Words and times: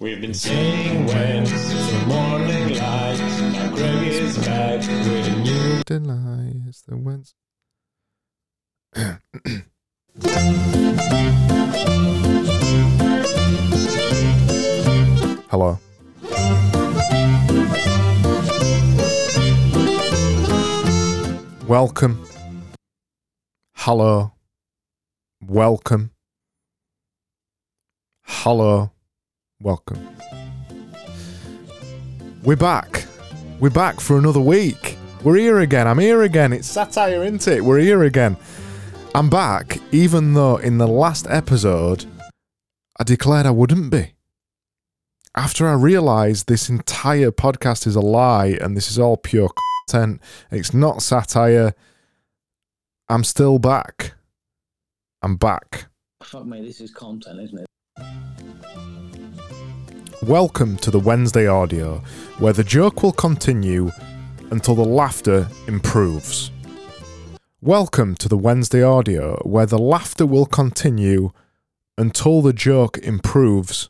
We've 0.00 0.20
been 0.20 0.32
saying 0.32 1.06
when 1.06 1.42
the 1.42 2.04
morning 2.06 2.78
light. 2.78 3.18
Now 3.52 3.74
Greg 3.74 4.06
is 4.06 4.38
back 4.38 4.78
with 4.78 5.26
a 5.26 5.36
new. 5.42 5.82
Delights 5.84 6.82
the 6.82 6.96
wins. 6.96 7.34
Hello. 15.50 15.80
Welcome. 21.66 22.24
Hello. 23.74 24.30
Welcome. 25.44 26.12
Hello. 28.22 28.92
Welcome. 29.60 30.08
We're 32.44 32.54
back. 32.54 33.06
We're 33.58 33.70
back 33.70 33.98
for 33.98 34.16
another 34.16 34.38
week. 34.38 34.96
We're 35.24 35.34
here 35.34 35.58
again. 35.58 35.88
I'm 35.88 35.98
here 35.98 36.22
again. 36.22 36.52
It's 36.52 36.68
satire, 36.68 37.24
isn't 37.24 37.48
it? 37.48 37.64
We're 37.64 37.80
here 37.80 38.04
again. 38.04 38.36
I'm 39.16 39.28
back, 39.28 39.80
even 39.90 40.34
though 40.34 40.58
in 40.58 40.78
the 40.78 40.86
last 40.86 41.26
episode 41.28 42.04
I 43.00 43.02
declared 43.02 43.46
I 43.46 43.50
wouldn't 43.50 43.90
be. 43.90 44.12
After 45.34 45.68
I 45.68 45.72
realised 45.72 46.46
this 46.46 46.68
entire 46.68 47.32
podcast 47.32 47.84
is 47.84 47.96
a 47.96 48.00
lie 48.00 48.56
and 48.60 48.76
this 48.76 48.88
is 48.88 48.98
all 48.98 49.16
pure 49.16 49.50
content, 49.88 50.20
it's 50.52 50.72
not 50.72 51.02
satire, 51.02 51.74
I'm 53.08 53.24
still 53.24 53.58
back. 53.58 54.14
I'm 55.20 55.36
back. 55.36 55.86
Fuck 56.22 56.46
me, 56.46 56.64
this 56.64 56.80
is 56.80 56.92
content, 56.92 57.40
isn't 57.40 57.58
it? 57.58 57.66
Welcome 60.28 60.76
to 60.78 60.90
the 60.90 61.00
Wednesday 61.00 61.46
audio, 61.46 62.02
where 62.38 62.52
the 62.52 62.62
joke 62.62 63.02
will 63.02 63.12
continue 63.12 63.90
until 64.50 64.74
the 64.74 64.84
laughter 64.84 65.48
improves. 65.66 66.50
Welcome 67.62 68.14
to 68.16 68.28
the 68.28 68.36
Wednesday 68.36 68.82
audio, 68.82 69.40
where 69.46 69.64
the 69.64 69.78
laughter 69.78 70.26
will 70.26 70.44
continue 70.44 71.30
until 71.96 72.42
the 72.42 72.52
joke 72.52 72.98
improves. 72.98 73.88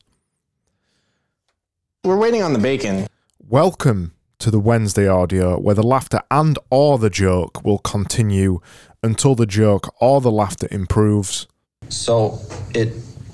We're 2.05 2.17
waiting 2.17 2.45
on 2.45 2.53
the 2.53 2.61
bacon. 2.61 3.09
Welcome 3.49 4.13
to 4.39 4.53
the 4.53 4.61
Wednesday 4.61 5.09
audio, 5.09 5.59
where 5.59 5.75
the 5.75 5.83
laughter 5.83 6.23
and 6.31 6.57
or 6.71 6.99
the 6.99 7.11
joke 7.11 7.65
will 7.65 7.79
continue 7.79 8.61
until 9.03 9.35
the 9.35 9.45
joke 9.47 9.93
or 10.01 10.21
the 10.21 10.31
laughter 10.31 10.69
improves. 10.71 11.49
so 11.89 12.39
it 12.75 12.93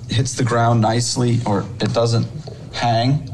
hits 0.09 0.35
the 0.35 0.45
ground 0.45 0.81
nicely 0.81 1.41
or 1.47 1.65
it 1.81 1.93
doesn't 1.93 2.27
hang. 2.75 3.31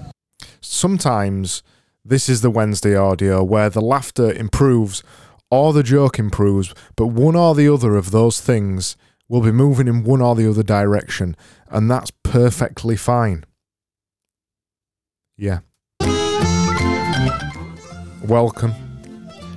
Sometimes 0.60 1.62
this 2.04 2.28
is 2.28 2.40
the 2.40 2.50
Wednesday 2.50 2.94
audio 2.94 3.42
where 3.42 3.70
the 3.70 3.80
laughter 3.80 4.32
improves 4.32 5.02
or 5.50 5.72
the 5.72 5.82
joke 5.82 6.18
improves, 6.18 6.72
but 6.96 7.08
one 7.08 7.34
or 7.34 7.54
the 7.54 7.72
other 7.72 7.96
of 7.96 8.10
those 8.10 8.40
things 8.40 8.96
will 9.28 9.40
be 9.40 9.52
moving 9.52 9.88
in 9.88 10.04
one 10.04 10.20
or 10.20 10.34
the 10.34 10.48
other 10.48 10.62
direction, 10.62 11.36
and 11.68 11.90
that's 11.90 12.12
perfectly 12.22 12.96
fine. 12.96 13.44
Yeah. 15.36 15.60
Welcome. 18.24 18.72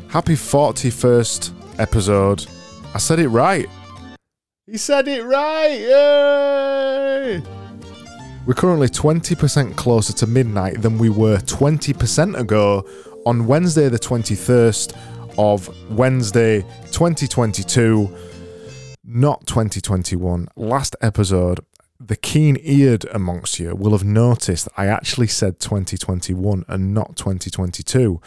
Happy 0.07 0.35
41st 0.35 1.79
episode. 1.79 2.45
I 2.93 2.97
said 2.99 3.19
it 3.19 3.29
right. 3.29 3.67
He 4.65 4.77
said 4.77 5.07
it 5.07 5.23
right. 5.23 5.79
Yay! 5.79 7.43
We're 8.45 8.55
currently 8.55 8.89
20% 8.89 9.77
closer 9.77 10.11
to 10.11 10.27
midnight 10.27 10.81
than 10.81 10.97
we 10.97 11.07
were 11.07 11.37
20% 11.37 12.37
ago 12.37 12.85
on 13.25 13.47
Wednesday, 13.47 13.87
the 13.87 13.97
21st 13.97 14.97
of 15.37 15.69
Wednesday 15.89 16.61
2022, 16.91 18.13
not 19.05 19.47
2021. 19.47 20.49
Last 20.57 20.97
episode, 20.99 21.61
the 22.01 22.17
keen 22.17 22.57
eared 22.61 23.05
amongst 23.13 23.59
you 23.61 23.75
will 23.75 23.93
have 23.93 24.03
noticed 24.03 24.67
I 24.75 24.87
actually 24.87 25.27
said 25.27 25.61
2021 25.61 26.65
and 26.67 26.93
not 26.93 27.15
2022. 27.15 28.19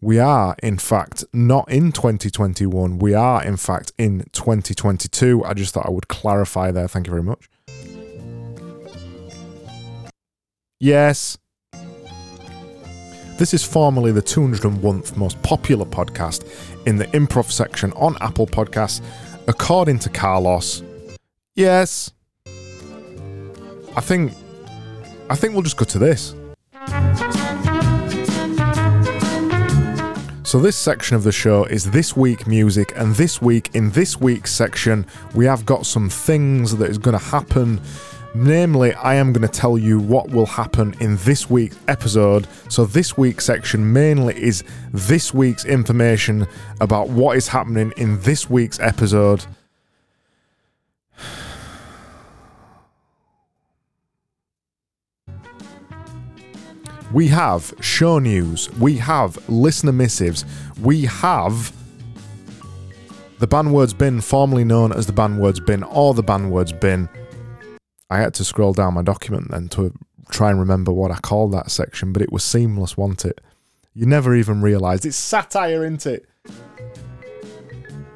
We 0.00 0.20
are, 0.20 0.54
in 0.62 0.78
fact, 0.78 1.24
not 1.32 1.68
in 1.68 1.90
2021. 1.90 3.00
We 3.00 3.12
are, 3.12 3.42
in 3.42 3.56
fact, 3.56 3.90
in 3.98 4.26
2022. 4.30 5.42
I 5.44 5.52
just 5.52 5.74
thought 5.74 5.86
I 5.86 5.90
would 5.90 6.06
clarify 6.06 6.70
there. 6.70 6.86
Thank 6.86 7.08
you 7.08 7.10
very 7.10 7.24
much. 7.24 7.48
Yes. 10.80 11.38
This 13.38 13.54
is 13.54 13.64
formerly 13.64 14.12
the 14.12 14.22
201th 14.22 15.16
most 15.16 15.40
popular 15.42 15.84
podcast 15.84 16.44
in 16.86 16.96
the 16.96 17.06
improv 17.06 17.50
section 17.50 17.92
on 17.92 18.16
Apple 18.20 18.46
Podcasts, 18.46 19.00
according 19.48 19.98
to 20.00 20.08
Carlos. 20.08 20.82
Yes. 21.54 22.12
I 23.96 24.00
think 24.00 24.32
I 25.30 25.36
think 25.36 25.54
we'll 25.54 25.62
just 25.62 25.76
go 25.76 25.84
to 25.84 25.98
this. 25.98 26.34
So 30.42 30.60
this 30.60 30.76
section 30.76 31.16
of 31.16 31.24
the 31.24 31.32
show 31.32 31.64
is 31.64 31.90
this 31.90 32.16
week 32.16 32.46
music 32.46 32.92
and 32.96 33.14
this 33.16 33.42
week 33.42 33.70
in 33.74 33.90
this 33.90 34.20
week's 34.20 34.52
section 34.52 35.04
we 35.34 35.46
have 35.46 35.66
got 35.66 35.84
some 35.86 36.08
things 36.08 36.76
that 36.76 36.88
is 36.88 36.98
going 36.98 37.18
to 37.18 37.24
happen 37.24 37.80
Namely, 38.36 38.92
I 38.94 39.14
am 39.14 39.32
going 39.32 39.46
to 39.46 39.48
tell 39.48 39.78
you 39.78 40.00
what 40.00 40.30
will 40.30 40.46
happen 40.46 40.92
in 40.98 41.16
this 41.18 41.48
week's 41.48 41.78
episode. 41.86 42.48
So, 42.68 42.84
this 42.84 43.16
week's 43.16 43.44
section 43.44 43.92
mainly 43.92 44.34
is 44.42 44.64
this 44.92 45.32
week's 45.32 45.64
information 45.64 46.48
about 46.80 47.10
what 47.10 47.36
is 47.36 47.46
happening 47.46 47.92
in 47.96 48.20
this 48.22 48.50
week's 48.50 48.80
episode. 48.80 49.46
We 57.12 57.28
have 57.28 57.72
show 57.78 58.18
news, 58.18 58.68
we 58.80 58.96
have 58.96 59.48
listener 59.48 59.92
missives, 59.92 60.44
we 60.82 61.02
have 61.02 61.72
the 63.38 63.46
Banwords 63.46 63.96
bin, 63.96 64.20
formerly 64.20 64.64
known 64.64 64.92
as 64.92 65.06
the 65.06 65.12
Banwords 65.12 65.64
bin 65.64 65.84
or 65.84 66.14
the 66.14 66.24
Banwords 66.24 66.78
bin. 66.80 67.08
I 68.14 68.18
had 68.18 68.32
to 68.34 68.44
scroll 68.44 68.72
down 68.72 68.94
my 68.94 69.02
document 69.02 69.50
then 69.50 69.66
to 69.70 69.92
try 70.30 70.48
and 70.48 70.60
remember 70.60 70.92
what 70.92 71.10
I 71.10 71.16
called 71.16 71.52
that 71.52 71.68
section, 71.68 72.12
but 72.12 72.22
it 72.22 72.30
was 72.30 72.44
seamless, 72.44 72.96
wasn't 72.96 73.24
it? 73.24 73.40
You 73.92 74.06
never 74.06 74.36
even 74.36 74.62
realised. 74.62 75.04
It's 75.04 75.16
satire, 75.16 75.84
isn't 75.84 76.06
it? 76.06 76.24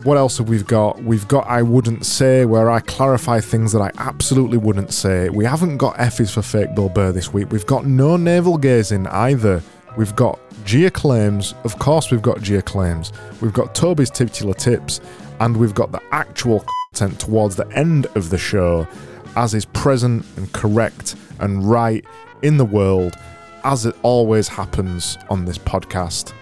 What 0.04 0.16
else 0.16 0.38
have 0.38 0.48
we 0.48 0.62
got? 0.62 1.02
We've 1.02 1.26
got 1.26 1.48
I 1.48 1.62
Wouldn't 1.62 2.06
Say, 2.06 2.44
where 2.44 2.70
I 2.70 2.78
clarify 2.78 3.40
things 3.40 3.72
that 3.72 3.82
I 3.82 3.90
absolutely 3.98 4.58
wouldn't 4.58 4.92
say. 4.92 5.30
We 5.30 5.44
haven't 5.44 5.78
got 5.78 5.98
F's 5.98 6.32
for 6.32 6.42
fake 6.42 6.76
Bill 6.76 6.88
Burr 6.88 7.10
this 7.10 7.32
week. 7.32 7.50
We've 7.50 7.66
got 7.66 7.84
no 7.84 8.16
navel 8.16 8.56
gazing 8.56 9.08
either. 9.08 9.60
We've 9.96 10.14
got 10.14 10.38
Gia 10.64 10.92
claims. 10.92 11.56
Of 11.64 11.80
course, 11.80 12.12
we've 12.12 12.22
got 12.22 12.40
Gia 12.40 12.62
claims. 12.62 13.12
We've 13.40 13.52
got 13.52 13.74
Toby's 13.74 14.10
titular 14.10 14.54
tips, 14.54 15.00
and 15.40 15.56
we've 15.56 15.74
got 15.74 15.90
the 15.90 16.00
actual 16.12 16.64
content 16.94 17.18
towards 17.18 17.56
the 17.56 17.66
end 17.70 18.06
of 18.14 18.30
the 18.30 18.38
show 18.38 18.86
as 19.38 19.54
is 19.54 19.64
present 19.66 20.26
and 20.36 20.52
correct 20.52 21.14
and 21.38 21.70
right 21.70 22.04
in 22.42 22.56
the 22.56 22.64
world, 22.64 23.14
as 23.62 23.86
it 23.86 23.94
always 24.02 24.48
happens 24.48 25.16
on 25.30 25.44
this 25.44 25.56
podcast. 25.56 26.32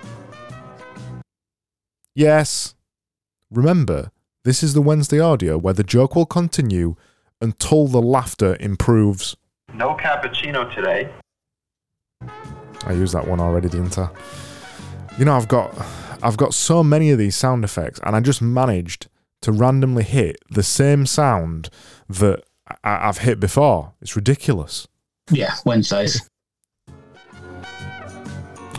Yes, 2.15 2.75
remember, 3.51 4.11
this 4.45 4.63
is 4.63 4.73
the 4.73 4.81
Wednesday 4.81 5.21
audio 5.21 5.59
where 5.59 5.75
the 5.75 5.85
joke 5.85 6.17
will 6.17 6.25
continue 6.25 6.97
until 7.43 7.87
the 7.87 8.01
laughter 8.01 8.57
improves. 8.61 9.37
No 9.75 9.95
cappuccino 9.95 10.75
today. 10.75 11.13
I 12.87 12.93
used 12.93 13.13
that 13.13 13.29
one 13.29 13.41
already, 13.41 13.69
didn't 13.69 13.99
I? 13.99 14.09
You 15.19 15.27
know, 15.27 15.37
I've 15.37 15.49
got 15.49 15.75
I've 16.23 16.39
got 16.39 16.55
so 16.55 16.83
many 16.83 17.11
of 17.11 17.19
these 17.19 17.37
sound 17.37 17.63
effects, 17.63 18.01
and 18.05 18.17
I 18.17 18.21
just 18.21 18.41
managed 18.41 19.09
to 19.43 19.53
randomly 19.53 20.03
hit 20.03 20.39
the 20.49 20.63
same 20.63 21.05
sound 21.05 21.69
that 22.09 22.43
I- 22.85 23.09
I've 23.09 23.19
hit 23.19 23.39
before. 23.41 23.93
It's 24.01 24.17
ridiculous. 24.17 24.87
Yeah, 25.31 25.55
Wednesdays. 25.65 26.29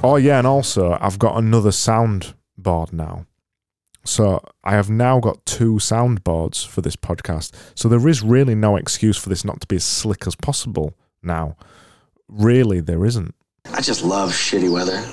Oh 0.04 0.16
yeah, 0.18 0.38
and 0.38 0.48
also 0.48 0.98
I've 1.02 1.20
got 1.20 1.38
another 1.38 1.72
soundboard 1.72 2.94
now. 2.94 3.26
So 4.06 4.42
I 4.64 4.72
have 4.72 4.90
now 4.90 5.20
got 5.20 5.46
two 5.46 5.74
soundboards 5.76 6.66
for 6.66 6.82
this 6.82 6.96
podcast. 6.96 7.52
So 7.76 7.90
there 7.90 8.08
is 8.08 8.22
really 8.24 8.56
no 8.56 8.78
excuse 8.78 9.18
for 9.18 9.28
this 9.30 9.44
not 9.44 9.60
to 9.62 9.68
be 9.68 9.76
as 9.78 9.84
slick 9.84 10.26
as 10.28 10.36
possible 10.36 10.94
now. 11.22 11.58
Really, 12.30 12.80
there 12.80 13.04
isn't. 13.06 13.36
I 13.74 13.82
just 13.82 14.04
love 14.04 14.32
shitty 14.32 14.72
weather. 14.72 15.04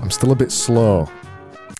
I'm 0.00 0.10
still 0.10 0.30
a 0.30 0.36
bit 0.36 0.52
slow. 0.52 1.08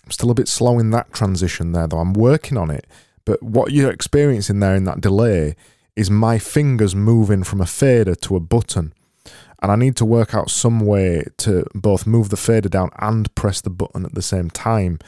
I'm 0.03 0.11
still 0.11 0.29
a 0.31 0.35
bit 0.35 0.47
slow 0.49 0.77
in 0.77 0.89
that 0.91 1.13
transition 1.13 1.71
there, 1.71 1.87
though. 1.87 1.99
I'm 1.99 2.13
working 2.13 2.57
on 2.57 2.69
it. 2.69 2.85
But 3.25 3.41
what 3.41 3.71
you're 3.71 3.91
experiencing 3.91 4.59
there 4.59 4.75
in 4.75 4.83
that 4.85 5.01
delay 5.01 5.55
is 5.95 6.11
my 6.11 6.37
fingers 6.37 6.95
moving 6.95 7.43
from 7.43 7.61
a 7.61 7.65
fader 7.65 8.15
to 8.15 8.35
a 8.35 8.39
button. 8.39 8.93
and 9.61 9.71
I 9.71 9.77
need 9.77 9.95
to 9.95 10.05
work 10.05 10.35
out 10.35 10.51
some 10.51 10.81
way 10.81 11.25
to 11.37 11.65
both 11.73 12.05
move 12.05 12.29
the 12.29 12.37
fader 12.37 12.69
down 12.69 12.89
and 12.99 13.33
press 13.35 13.61
the 13.61 13.69
button 13.71 14.05
at 14.05 14.13
the 14.13 14.21
same 14.21 14.49
time. 14.49 14.99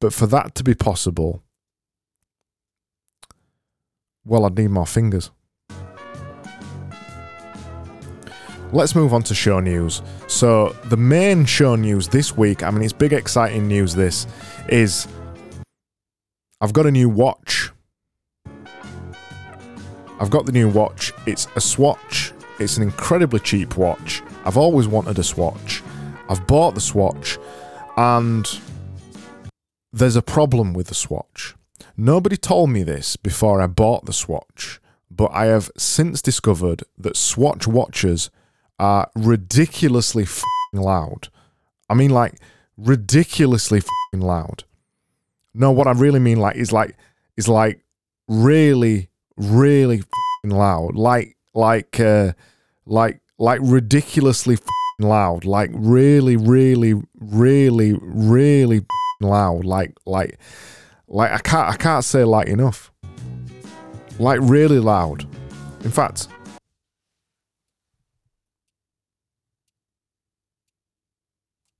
But 0.00 0.12
for 0.12 0.26
that 0.26 0.54
to 0.56 0.62
be 0.62 0.74
possible, 0.74 1.42
well, 4.24 4.44
I'd 4.44 4.56
need 4.58 4.70
more 4.70 4.86
fingers. 4.86 5.30
Let's 8.72 8.94
move 8.94 9.14
on 9.14 9.22
to 9.24 9.34
show 9.34 9.60
news. 9.60 10.02
So, 10.26 10.76
the 10.84 10.96
main 10.96 11.44
show 11.44 11.76
news 11.76 12.08
this 12.08 12.36
week, 12.36 12.62
I 12.62 12.70
mean, 12.70 12.82
it's 12.82 12.92
big, 12.92 13.12
exciting 13.12 13.66
news. 13.68 13.94
This 13.94 14.26
is 14.68 15.08
I've 16.58 16.72
got 16.72 16.86
a 16.86 16.90
new 16.90 17.10
watch. 17.10 17.70
I've 20.18 20.30
got 20.30 20.46
the 20.46 20.52
new 20.52 20.70
watch. 20.70 21.12
It's 21.26 21.46
a 21.54 21.60
Swatch. 21.60 22.32
It's 22.58 22.78
an 22.78 22.82
incredibly 22.82 23.40
cheap 23.40 23.76
watch. 23.76 24.22
I've 24.46 24.56
always 24.56 24.88
wanted 24.88 25.18
a 25.18 25.22
Swatch. 25.22 25.82
I've 26.30 26.46
bought 26.46 26.74
the 26.74 26.80
Swatch, 26.80 27.38
and 27.98 28.48
there's 29.92 30.16
a 30.16 30.22
problem 30.22 30.72
with 30.72 30.86
the 30.86 30.94
Swatch. 30.94 31.54
Nobody 31.94 32.38
told 32.38 32.70
me 32.70 32.82
this 32.82 33.16
before 33.16 33.60
I 33.60 33.66
bought 33.66 34.06
the 34.06 34.14
Swatch, 34.14 34.80
but 35.10 35.30
I 35.32 35.46
have 35.46 35.70
since 35.76 36.22
discovered 36.22 36.84
that 36.96 37.18
Swatch 37.18 37.66
watches 37.66 38.30
are 38.78 39.10
ridiculously 39.14 40.26
loud. 40.72 41.28
I 41.90 41.94
mean, 41.94 42.10
like, 42.10 42.40
ridiculously 42.78 43.82
loud. 44.14 44.64
No, 45.58 45.72
what 45.72 45.86
I 45.86 45.92
really 45.92 46.20
mean, 46.20 46.38
like, 46.38 46.56
is 46.56 46.70
like, 46.70 46.98
is 47.38 47.48
like 47.48 47.80
really, 48.28 49.08
really 49.38 50.02
loud. 50.44 50.96
Like, 50.96 51.38
like, 51.54 51.98
uh, 51.98 52.32
like, 52.84 53.20
like 53.38 53.60
ridiculously 53.62 54.58
loud. 55.00 55.46
Like, 55.46 55.70
really, 55.72 56.36
really, 56.36 56.92
really, 57.18 57.98
really 58.02 58.84
loud. 59.22 59.64
Like, 59.64 59.96
like, 60.04 60.38
like, 61.08 61.32
I 61.32 61.38
can't, 61.38 61.72
I 61.72 61.76
can't 61.76 62.04
say 62.04 62.22
like 62.22 62.48
enough. 62.48 62.92
Like, 64.18 64.40
really 64.42 64.78
loud. 64.78 65.26
In 65.84 65.90
fact, 65.90 66.28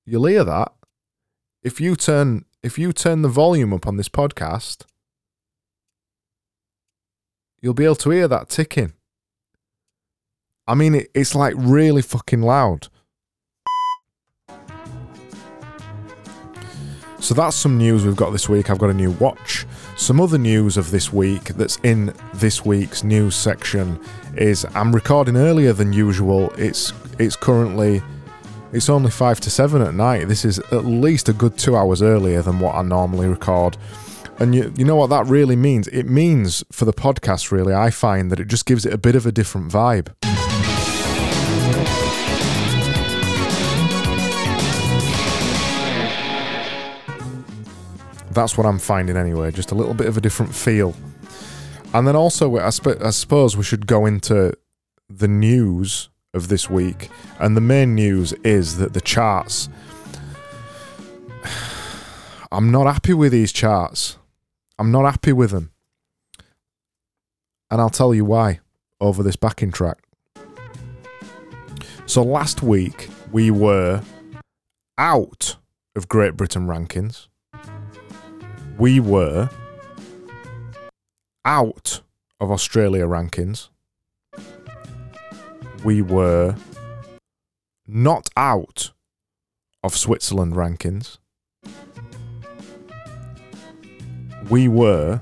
you'll 0.06 0.24
hear 0.24 0.44
that 0.44 0.72
if 1.62 1.78
you 1.78 1.94
turn 1.94 2.45
if 2.66 2.78
you 2.80 2.92
turn 2.92 3.22
the 3.22 3.28
volume 3.28 3.72
up 3.72 3.86
on 3.86 3.96
this 3.96 4.08
podcast 4.08 4.84
you'll 7.60 7.74
be 7.74 7.84
able 7.84 7.94
to 7.94 8.10
hear 8.10 8.26
that 8.28 8.48
ticking. 8.48 8.92
I 10.66 10.74
mean 10.74 10.96
it, 10.96 11.10
it's 11.14 11.34
like 11.34 11.54
really 11.56 12.02
fucking 12.02 12.42
loud. 12.42 12.88
So 17.20 17.34
that's 17.34 17.56
some 17.56 17.78
news 17.78 18.04
we've 18.04 18.16
got 18.16 18.30
this 18.30 18.48
week. 18.48 18.68
I've 18.68 18.78
got 18.78 18.90
a 18.90 18.94
new 18.94 19.12
watch. 19.12 19.64
Some 19.96 20.20
other 20.20 20.38
news 20.38 20.76
of 20.76 20.90
this 20.90 21.12
week 21.12 21.44
that's 21.44 21.76
in 21.84 22.12
this 22.34 22.64
week's 22.64 23.02
news 23.02 23.34
section 23.34 23.98
is 24.36 24.66
i'm 24.74 24.94
recording 24.94 25.36
earlier 25.36 25.72
than 25.72 25.92
usual. 25.92 26.50
It's 26.58 26.92
it's 27.20 27.36
currently 27.36 28.02
it's 28.76 28.90
only 28.90 29.10
five 29.10 29.40
to 29.40 29.48
seven 29.48 29.80
at 29.80 29.94
night. 29.94 30.28
This 30.28 30.44
is 30.44 30.58
at 30.70 30.84
least 30.84 31.30
a 31.30 31.32
good 31.32 31.56
two 31.56 31.74
hours 31.74 32.02
earlier 32.02 32.42
than 32.42 32.60
what 32.60 32.74
I 32.74 32.82
normally 32.82 33.26
record. 33.26 33.78
And 34.38 34.54
you, 34.54 34.70
you 34.76 34.84
know 34.84 34.96
what 34.96 35.06
that 35.06 35.24
really 35.26 35.56
means? 35.56 35.88
It 35.88 36.04
means 36.04 36.62
for 36.70 36.84
the 36.84 36.92
podcast, 36.92 37.50
really, 37.50 37.72
I 37.72 37.88
find 37.88 38.30
that 38.30 38.38
it 38.38 38.48
just 38.48 38.66
gives 38.66 38.84
it 38.84 38.92
a 38.92 38.98
bit 38.98 39.16
of 39.16 39.24
a 39.24 39.32
different 39.32 39.72
vibe. 39.72 40.12
That's 48.30 48.58
what 48.58 48.66
I'm 48.66 48.78
finding 48.78 49.16
anyway, 49.16 49.52
just 49.52 49.70
a 49.70 49.74
little 49.74 49.94
bit 49.94 50.06
of 50.06 50.18
a 50.18 50.20
different 50.20 50.54
feel. 50.54 50.94
And 51.94 52.06
then 52.06 52.14
also, 52.14 52.58
I, 52.58 52.68
sp- 52.68 53.00
I 53.00 53.08
suppose 53.08 53.56
we 53.56 53.64
should 53.64 53.86
go 53.86 54.04
into 54.04 54.52
the 55.08 55.28
news 55.28 56.10
of 56.36 56.48
this 56.48 56.70
week. 56.70 57.10
And 57.40 57.56
the 57.56 57.60
main 57.60 57.94
news 57.94 58.32
is 58.44 58.76
that 58.76 58.92
the 58.92 59.00
charts. 59.00 59.68
I'm 62.52 62.70
not 62.70 62.86
happy 62.86 63.14
with 63.14 63.32
these 63.32 63.50
charts. 63.52 64.18
I'm 64.78 64.92
not 64.92 65.04
happy 65.04 65.32
with 65.32 65.50
them. 65.50 65.72
And 67.70 67.80
I'll 67.80 67.90
tell 67.90 68.14
you 68.14 68.24
why 68.24 68.60
over 69.00 69.22
this 69.22 69.36
backing 69.36 69.72
track. 69.72 69.98
So 72.06 72.22
last 72.22 72.62
week 72.62 73.08
we 73.32 73.50
were 73.50 74.02
out 74.96 75.56
of 75.96 76.08
Great 76.08 76.36
Britain 76.36 76.66
rankings. 76.68 77.26
We 78.78 79.00
were 79.00 79.50
out 81.44 82.02
of 82.38 82.50
Australia 82.50 83.06
rankings 83.06 83.70
we 85.86 86.02
were 86.02 86.56
not 87.86 88.28
out 88.36 88.90
of 89.84 89.96
Switzerland 89.96 90.54
rankings. 90.54 91.18
We 94.50 94.66
were 94.66 95.20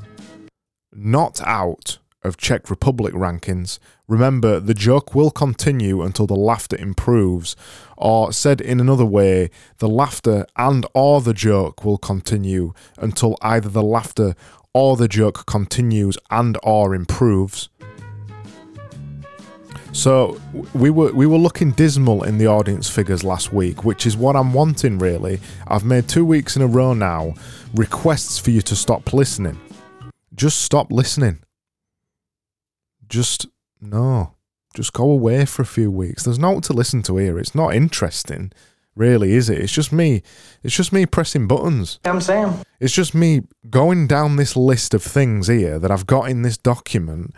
not 0.90 1.42
out 1.46 1.98
of 2.22 2.38
Czech 2.38 2.70
Republic 2.70 3.12
rankings. 3.12 3.78
Remember, 4.08 4.58
the 4.58 4.72
joke 4.72 5.14
will 5.14 5.30
continue 5.30 6.00
until 6.00 6.26
the 6.26 6.34
laughter 6.34 6.78
improves, 6.78 7.56
or 7.98 8.32
said 8.32 8.62
in 8.62 8.80
another 8.80 9.04
way, 9.04 9.50
the 9.80 9.88
laughter 9.88 10.46
and 10.56 10.86
or 10.94 11.20
the 11.20 11.34
joke 11.34 11.84
will 11.84 11.98
continue 11.98 12.72
until 12.96 13.36
either 13.42 13.68
the 13.68 13.82
laughter 13.82 14.34
or 14.72 14.96
the 14.96 15.08
joke 15.08 15.44
continues 15.44 16.16
and 16.30 16.56
or 16.62 16.94
improves. 16.94 17.68
So 19.94 20.40
we 20.74 20.90
were 20.90 21.12
we 21.12 21.24
were 21.24 21.38
looking 21.38 21.70
dismal 21.70 22.24
in 22.24 22.36
the 22.36 22.48
audience 22.48 22.90
figures 22.90 23.22
last 23.22 23.52
week, 23.52 23.84
which 23.84 24.06
is 24.06 24.16
what 24.16 24.34
I'm 24.34 24.52
wanting 24.52 24.98
really. 24.98 25.38
I've 25.68 25.84
made 25.84 26.08
two 26.08 26.24
weeks 26.24 26.56
in 26.56 26.62
a 26.62 26.66
row 26.66 26.94
now 26.94 27.34
requests 27.74 28.36
for 28.36 28.50
you 28.50 28.60
to 28.62 28.74
stop 28.74 29.12
listening. 29.12 29.58
Just 30.34 30.62
stop 30.62 30.90
listening. 30.90 31.44
Just 33.08 33.46
no. 33.80 34.34
Just 34.74 34.92
go 34.92 35.08
away 35.08 35.44
for 35.44 35.62
a 35.62 35.66
few 35.66 35.92
weeks. 35.92 36.24
There's 36.24 36.40
no 36.40 36.58
to 36.58 36.72
listen 36.72 37.02
to 37.04 37.16
here. 37.16 37.38
It's 37.38 37.54
not 37.54 37.76
interesting, 37.76 38.50
really, 38.96 39.34
is 39.34 39.48
it? 39.48 39.60
It's 39.60 39.72
just 39.72 39.92
me. 39.92 40.24
It's 40.64 40.74
just 40.74 40.92
me 40.92 41.06
pressing 41.06 41.46
buttons. 41.46 42.00
I'm 42.04 42.20
Sam. 42.20 42.58
It's 42.80 42.92
just 42.92 43.14
me 43.14 43.42
going 43.70 44.08
down 44.08 44.34
this 44.34 44.56
list 44.56 44.92
of 44.92 45.04
things 45.04 45.46
here 45.46 45.78
that 45.78 45.92
I've 45.92 46.06
got 46.08 46.28
in 46.28 46.42
this 46.42 46.58
document 46.58 47.32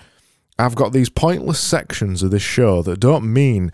I've 0.59 0.75
got 0.75 0.93
these 0.93 1.11
pointless 1.11 1.61
sections 1.61 2.23
of 2.23 2.31
this 2.31 2.43
show 2.43 2.83
that 2.83 3.01
don't 3.01 3.31
mean 3.33 3.73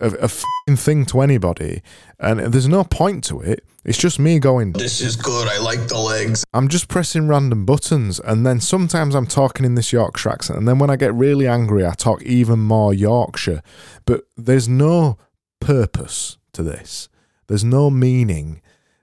a, 0.00 0.30
a 0.68 0.76
thing 0.76 1.04
to 1.06 1.20
anybody, 1.20 1.82
and 2.18 2.40
there's 2.40 2.68
no 2.68 2.84
point 2.84 3.22
to 3.24 3.40
it. 3.40 3.64
It's 3.84 3.98
just 3.98 4.18
me 4.18 4.38
going, 4.38 4.72
This 4.72 5.00
is 5.00 5.16
good. 5.16 5.48
I 5.48 5.58
like 5.58 5.88
the 5.88 5.98
legs. 5.98 6.44
I'm 6.52 6.68
just 6.68 6.88
pressing 6.88 7.28
random 7.28 7.64
buttons, 7.64 8.18
and 8.20 8.44
then 8.44 8.60
sometimes 8.60 9.14
I'm 9.14 9.26
talking 9.26 9.64
in 9.64 9.74
this 9.74 9.92
Yorkshire 9.92 10.30
accent, 10.30 10.58
and 10.58 10.66
then 10.66 10.78
when 10.78 10.90
I 10.90 10.96
get 10.96 11.14
really 11.14 11.46
angry, 11.46 11.86
I 11.86 11.92
talk 11.94 12.22
even 12.22 12.58
more 12.58 12.92
Yorkshire. 12.92 13.62
But 14.04 14.24
there's 14.36 14.68
no 14.68 15.18
purpose 15.60 16.38
to 16.52 16.62
this, 16.62 17.08
there's 17.46 17.64
no 17.64 17.90
meaning, 17.90 18.60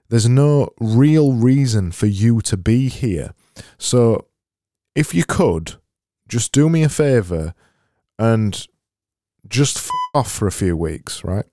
there's 0.08 0.28
no 0.28 0.68
real 0.80 1.32
reason 1.32 1.92
for 1.92 2.06
you 2.06 2.40
to 2.42 2.56
be 2.56 2.88
here. 2.88 3.32
So 3.78 4.26
if 4.94 5.14
you 5.14 5.24
could, 5.24 5.76
just 6.30 6.52
do 6.52 6.70
me 6.70 6.82
a 6.84 6.88
favor 6.88 7.54
and 8.18 8.66
just 9.48 9.76
f- 9.78 9.90
off 10.14 10.30
for 10.30 10.46
a 10.46 10.52
few 10.52 10.76
weeks, 10.76 11.24
right? 11.24 11.44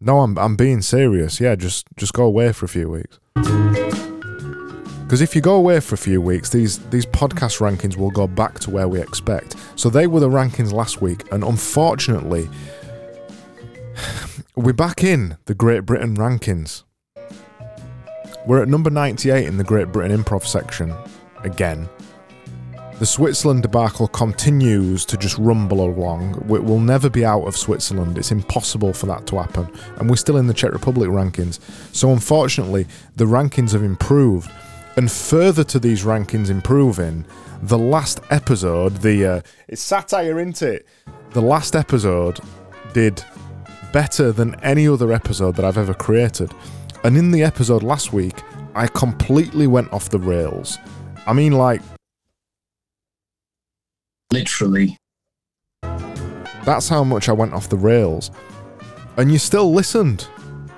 No, 0.00 0.20
I'm 0.20 0.38
I'm 0.38 0.56
being 0.56 0.80
serious. 0.80 1.40
Yeah, 1.40 1.54
just 1.54 1.86
just 1.96 2.12
go 2.12 2.24
away 2.24 2.52
for 2.52 2.64
a 2.64 2.68
few 2.68 2.88
weeks. 2.88 3.18
Because 3.34 5.20
if 5.20 5.36
you 5.36 5.42
go 5.42 5.54
away 5.54 5.78
for 5.80 5.94
a 5.94 5.98
few 5.98 6.20
weeks, 6.20 6.50
these 6.50 6.78
these 6.90 7.06
podcast 7.06 7.60
rankings 7.60 7.96
will 7.96 8.10
go 8.10 8.26
back 8.26 8.58
to 8.60 8.70
where 8.70 8.88
we 8.88 9.00
expect. 9.00 9.56
So 9.76 9.90
they 9.90 10.06
were 10.06 10.20
the 10.20 10.28
rankings 10.28 10.72
last 10.72 11.02
week, 11.02 11.30
and 11.32 11.44
unfortunately, 11.44 12.48
we're 14.56 14.72
back 14.72 15.04
in 15.04 15.36
the 15.44 15.54
Great 15.54 15.80
Britain 15.80 16.16
rankings. 16.16 16.84
We're 18.44 18.62
at 18.62 18.68
number 18.68 18.90
98 18.90 19.46
in 19.46 19.56
the 19.56 19.64
Great 19.64 19.92
Britain 19.92 20.20
improv 20.20 20.44
section 20.44 20.92
again. 21.44 21.88
The 22.98 23.06
Switzerland 23.06 23.62
debacle 23.62 24.06
continues 24.06 25.04
to 25.06 25.16
just 25.16 25.36
rumble 25.38 25.80
along. 25.80 26.44
We- 26.46 26.60
We'll 26.60 26.78
never 26.78 27.10
be 27.10 27.24
out 27.24 27.42
of 27.46 27.56
Switzerland. 27.56 28.16
It's 28.16 28.30
impossible 28.30 28.92
for 28.92 29.06
that 29.06 29.26
to 29.28 29.38
happen. 29.40 29.68
And 29.96 30.08
we're 30.08 30.16
still 30.16 30.36
in 30.36 30.46
the 30.46 30.54
Czech 30.54 30.72
Republic 30.72 31.08
rankings. 31.08 31.58
So, 31.92 32.12
unfortunately, 32.12 32.86
the 33.16 33.24
rankings 33.24 33.72
have 33.72 33.82
improved. 33.82 34.50
And 34.96 35.10
further 35.10 35.64
to 35.64 35.78
these 35.80 36.04
rankings 36.04 36.48
improving, 36.50 37.24
the 37.62 37.78
last 37.78 38.20
episode, 38.30 38.98
the 38.98 39.26
uh, 39.26 39.40
it's 39.68 39.82
satire, 39.82 40.38
isn't 40.38 40.62
it? 40.62 40.86
the 41.32 41.40
last 41.42 41.74
episode 41.74 42.38
did 42.92 43.24
better 43.92 44.32
than 44.32 44.54
any 44.62 44.86
other 44.86 45.12
episode 45.12 45.56
that 45.56 45.64
I've 45.64 45.78
ever 45.78 45.94
created. 45.94 46.52
And 47.04 47.16
in 47.16 47.30
the 47.30 47.42
episode 47.42 47.82
last 47.82 48.12
week, 48.12 48.42
I 48.74 48.86
completely 48.86 49.66
went 49.66 49.90
off 49.92 50.10
the 50.10 50.18
rails. 50.18 50.78
I 51.26 51.32
mean, 51.32 51.52
like, 51.52 51.82
Literally. 54.32 54.96
that's 56.64 56.88
how 56.88 57.04
much 57.04 57.28
I 57.28 57.32
went 57.32 57.52
off 57.52 57.68
the 57.68 57.76
rails. 57.76 58.30
And 59.16 59.30
you 59.30 59.38
still 59.38 59.72
listened. 59.72 60.26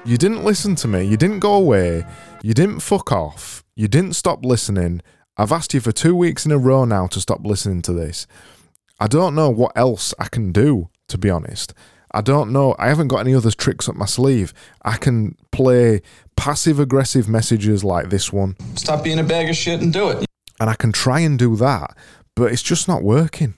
You 0.04 0.16
didn't 0.18 0.44
listen 0.44 0.74
to 0.76 0.88
me. 0.88 1.04
You 1.04 1.16
didn't 1.16 1.38
go 1.38 1.54
away. 1.54 2.04
You 2.42 2.52
didn't 2.52 2.80
fuck 2.80 3.12
off. 3.12 3.62
You 3.76 3.88
didn't 3.88 4.14
stop 4.14 4.44
listening. 4.44 5.02
I've 5.36 5.52
asked 5.52 5.72
you 5.72 5.80
for 5.80 5.92
two 5.92 6.14
weeks 6.14 6.44
in 6.44 6.52
a 6.52 6.58
row 6.58 6.84
now 6.84 7.06
to 7.08 7.20
stop 7.20 7.44
listening 7.44 7.80
to 7.82 7.92
this. 7.92 8.26
I 9.00 9.06
don't 9.06 9.34
know 9.34 9.50
what 9.50 9.72
else 9.76 10.14
I 10.18 10.28
can 10.28 10.52
do, 10.52 10.88
to 11.08 11.16
be 11.18 11.30
honest. 11.30 11.72
I 12.12 12.20
don't 12.20 12.52
know. 12.52 12.76
I 12.78 12.88
haven't 12.88 13.08
got 13.08 13.18
any 13.18 13.34
other 13.34 13.50
tricks 13.50 13.88
up 13.88 13.96
my 13.96 14.06
sleeve. 14.06 14.52
I 14.82 14.96
can 14.96 15.36
play 15.52 16.02
passive 16.36 16.78
aggressive 16.78 17.28
messages 17.28 17.82
like 17.82 18.10
this 18.10 18.32
one, 18.32 18.56
Stop 18.76 19.02
being 19.04 19.18
a 19.18 19.24
bag 19.24 19.48
of 19.48 19.56
shit 19.56 19.80
and 19.80 19.92
do 19.92 20.10
it. 20.10 20.24
And 20.60 20.70
I 20.70 20.74
can 20.74 20.92
try 20.92 21.20
and 21.20 21.38
do 21.38 21.56
that, 21.56 21.96
but 22.34 22.52
it's 22.52 22.62
just 22.62 22.88
not 22.88 23.02
working. 23.02 23.54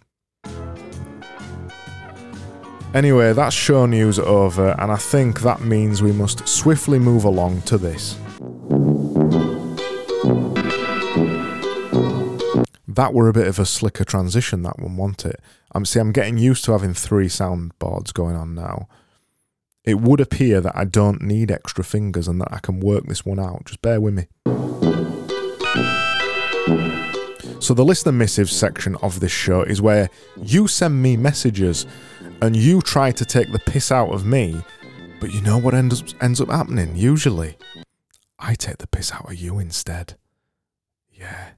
Anyway, 2.94 3.32
that's 3.34 3.54
show 3.54 3.84
news 3.84 4.18
over, 4.18 4.74
and 4.78 4.90
I 4.90 4.96
think 4.96 5.40
that 5.40 5.60
means 5.60 6.02
we 6.02 6.12
must 6.12 6.48
swiftly 6.48 6.98
move 6.98 7.24
along 7.24 7.62
to 7.62 7.76
this. 7.76 8.14
That 12.88 13.12
were 13.12 13.28
a 13.28 13.34
bit 13.34 13.48
of 13.48 13.58
a 13.58 13.66
slicker 13.66 14.04
transition, 14.04 14.62
that 14.62 14.78
one, 14.78 14.96
wasn't 14.96 15.26
it? 15.26 15.40
I'm 15.72 15.84
see, 15.84 16.00
I'm 16.00 16.12
getting 16.12 16.38
used 16.38 16.64
to 16.64 16.72
having 16.72 16.94
three 16.94 17.26
soundboards 17.26 18.14
going 18.14 18.34
on 18.34 18.54
now. 18.54 18.88
It 19.84 20.00
would 20.00 20.20
appear 20.20 20.62
that 20.62 20.74
I 20.74 20.86
don't 20.86 21.20
need 21.20 21.50
extra 21.50 21.84
fingers 21.84 22.26
and 22.26 22.40
that 22.40 22.48
I 22.50 22.60
can 22.60 22.80
work 22.80 23.04
this 23.06 23.26
one 23.26 23.38
out. 23.38 23.66
Just 23.66 23.82
bear 23.82 24.00
with 24.00 24.14
me. 24.14 24.28
So, 27.60 27.74
the 27.74 27.84
listener 27.84 28.12
missives 28.12 28.52
section 28.52 28.96
of 28.96 29.20
this 29.20 29.32
show 29.32 29.62
is 29.62 29.82
where 29.82 30.10
you 30.40 30.68
send 30.68 31.02
me 31.02 31.16
messages 31.16 31.86
and 32.42 32.54
you 32.54 32.80
try 32.80 33.10
to 33.12 33.24
take 33.24 33.50
the 33.50 33.58
piss 33.58 33.90
out 33.90 34.12
of 34.12 34.26
me, 34.26 34.60
but 35.20 35.32
you 35.32 35.40
know 35.40 35.58
what 35.58 35.74
ends 35.74 36.14
ends 36.20 36.40
up 36.40 36.48
happening? 36.48 36.96
Usually, 36.96 37.56
I 38.38 38.54
take 38.54 38.78
the 38.78 38.86
piss 38.86 39.12
out 39.12 39.30
of 39.30 39.36
you 39.36 39.58
instead. 39.58 40.16
Yeah, 41.12 41.50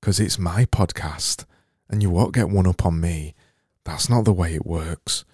because 0.00 0.20
it's 0.20 0.38
my 0.38 0.64
podcast 0.66 1.44
and 1.88 2.02
you 2.02 2.10
won't 2.10 2.34
get 2.34 2.50
one 2.50 2.66
up 2.66 2.84
on 2.84 3.00
me. 3.00 3.34
That's 3.84 4.08
not 4.08 4.24
the 4.24 4.32
way 4.32 4.54
it 4.54 4.66
works. 4.66 5.24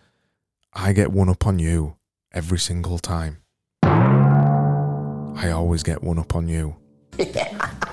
I 0.73 0.93
get 0.93 1.13
one 1.13 1.29
up 1.29 1.47
on 1.47 1.59
you 1.59 1.97
every 2.33 2.59
single 2.59 2.99
time. 2.99 3.43
I 3.83 5.51
always 5.53 5.83
get 5.83 6.03
one 6.03 6.19
up 6.19 6.35
on 6.35 6.49
you. 6.49 6.77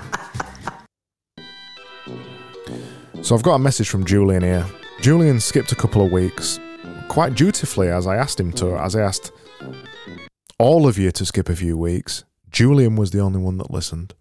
So 3.22 3.36
I've 3.36 3.42
got 3.44 3.54
a 3.54 3.58
message 3.60 3.88
from 3.88 4.04
Julian 4.04 4.42
here. 4.42 4.66
Julian 5.00 5.38
skipped 5.38 5.70
a 5.70 5.76
couple 5.76 6.04
of 6.04 6.10
weeks, 6.10 6.58
quite 7.06 7.36
dutifully, 7.36 7.88
as 7.88 8.04
I 8.04 8.16
asked 8.16 8.40
him 8.40 8.52
to, 8.54 8.76
as 8.76 8.96
I 8.96 9.00
asked 9.00 9.30
all 10.58 10.88
of 10.88 10.98
you 10.98 11.12
to 11.12 11.24
skip 11.24 11.48
a 11.48 11.54
few 11.54 11.78
weeks. 11.78 12.24
Julian 12.50 12.96
was 12.96 13.12
the 13.12 13.20
only 13.20 13.38
one 13.38 13.58
that 13.58 13.70
listened. 13.70 14.14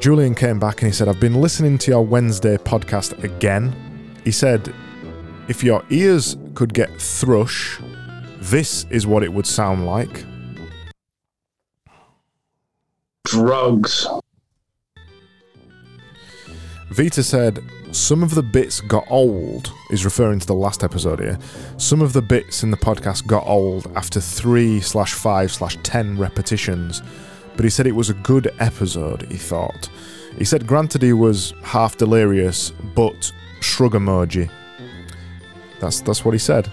Julian 0.00 0.34
came 0.34 0.58
back 0.58 0.82
and 0.82 0.90
he 0.90 0.92
said, 0.92 1.06
I've 1.06 1.20
been 1.20 1.40
listening 1.40 1.78
to 1.78 1.92
your 1.92 2.04
Wednesday 2.04 2.56
podcast 2.56 3.22
again. 3.22 3.72
He 4.24 4.32
said, 4.32 4.74
if 5.46 5.62
your 5.62 5.84
ears 5.90 6.36
could 6.54 6.74
get 6.74 6.90
thrush, 7.00 7.78
this 8.40 8.84
is 8.90 9.06
what 9.06 9.22
it 9.22 9.32
would 9.32 9.46
sound 9.46 9.86
like. 9.86 10.24
Drugs. 13.24 14.08
Vita 16.90 17.22
said, 17.22 17.62
Some 17.92 18.24
of 18.24 18.34
the 18.34 18.42
bits 18.42 18.80
got 18.80 19.06
old, 19.08 19.72
is 19.90 20.04
referring 20.04 20.40
to 20.40 20.46
the 20.46 20.54
last 20.54 20.82
episode 20.82 21.20
here. 21.20 21.38
Some 21.76 22.02
of 22.02 22.12
the 22.12 22.22
bits 22.22 22.64
in 22.64 22.72
the 22.72 22.76
podcast 22.76 23.28
got 23.28 23.46
old 23.46 23.86
after 23.94 24.20
3 24.20 24.80
slash 24.80 25.14
5 25.14 25.52
slash 25.52 25.78
10 25.84 26.18
repetitions, 26.18 27.00
but 27.54 27.64
he 27.64 27.70
said 27.70 27.86
it 27.86 27.92
was 27.92 28.10
a 28.10 28.14
good 28.14 28.52
episode, 28.58 29.22
he 29.30 29.36
thought. 29.36 29.88
He 30.36 30.44
said, 30.44 30.66
granted, 30.66 31.02
he 31.02 31.12
was 31.12 31.54
half 31.62 31.96
delirious, 31.96 32.72
but 32.94 33.32
shrug 33.60 33.92
emoji. 33.92 34.50
That's, 35.78 36.00
that's 36.00 36.24
what 36.24 36.32
he 36.32 36.38
said. 36.38 36.72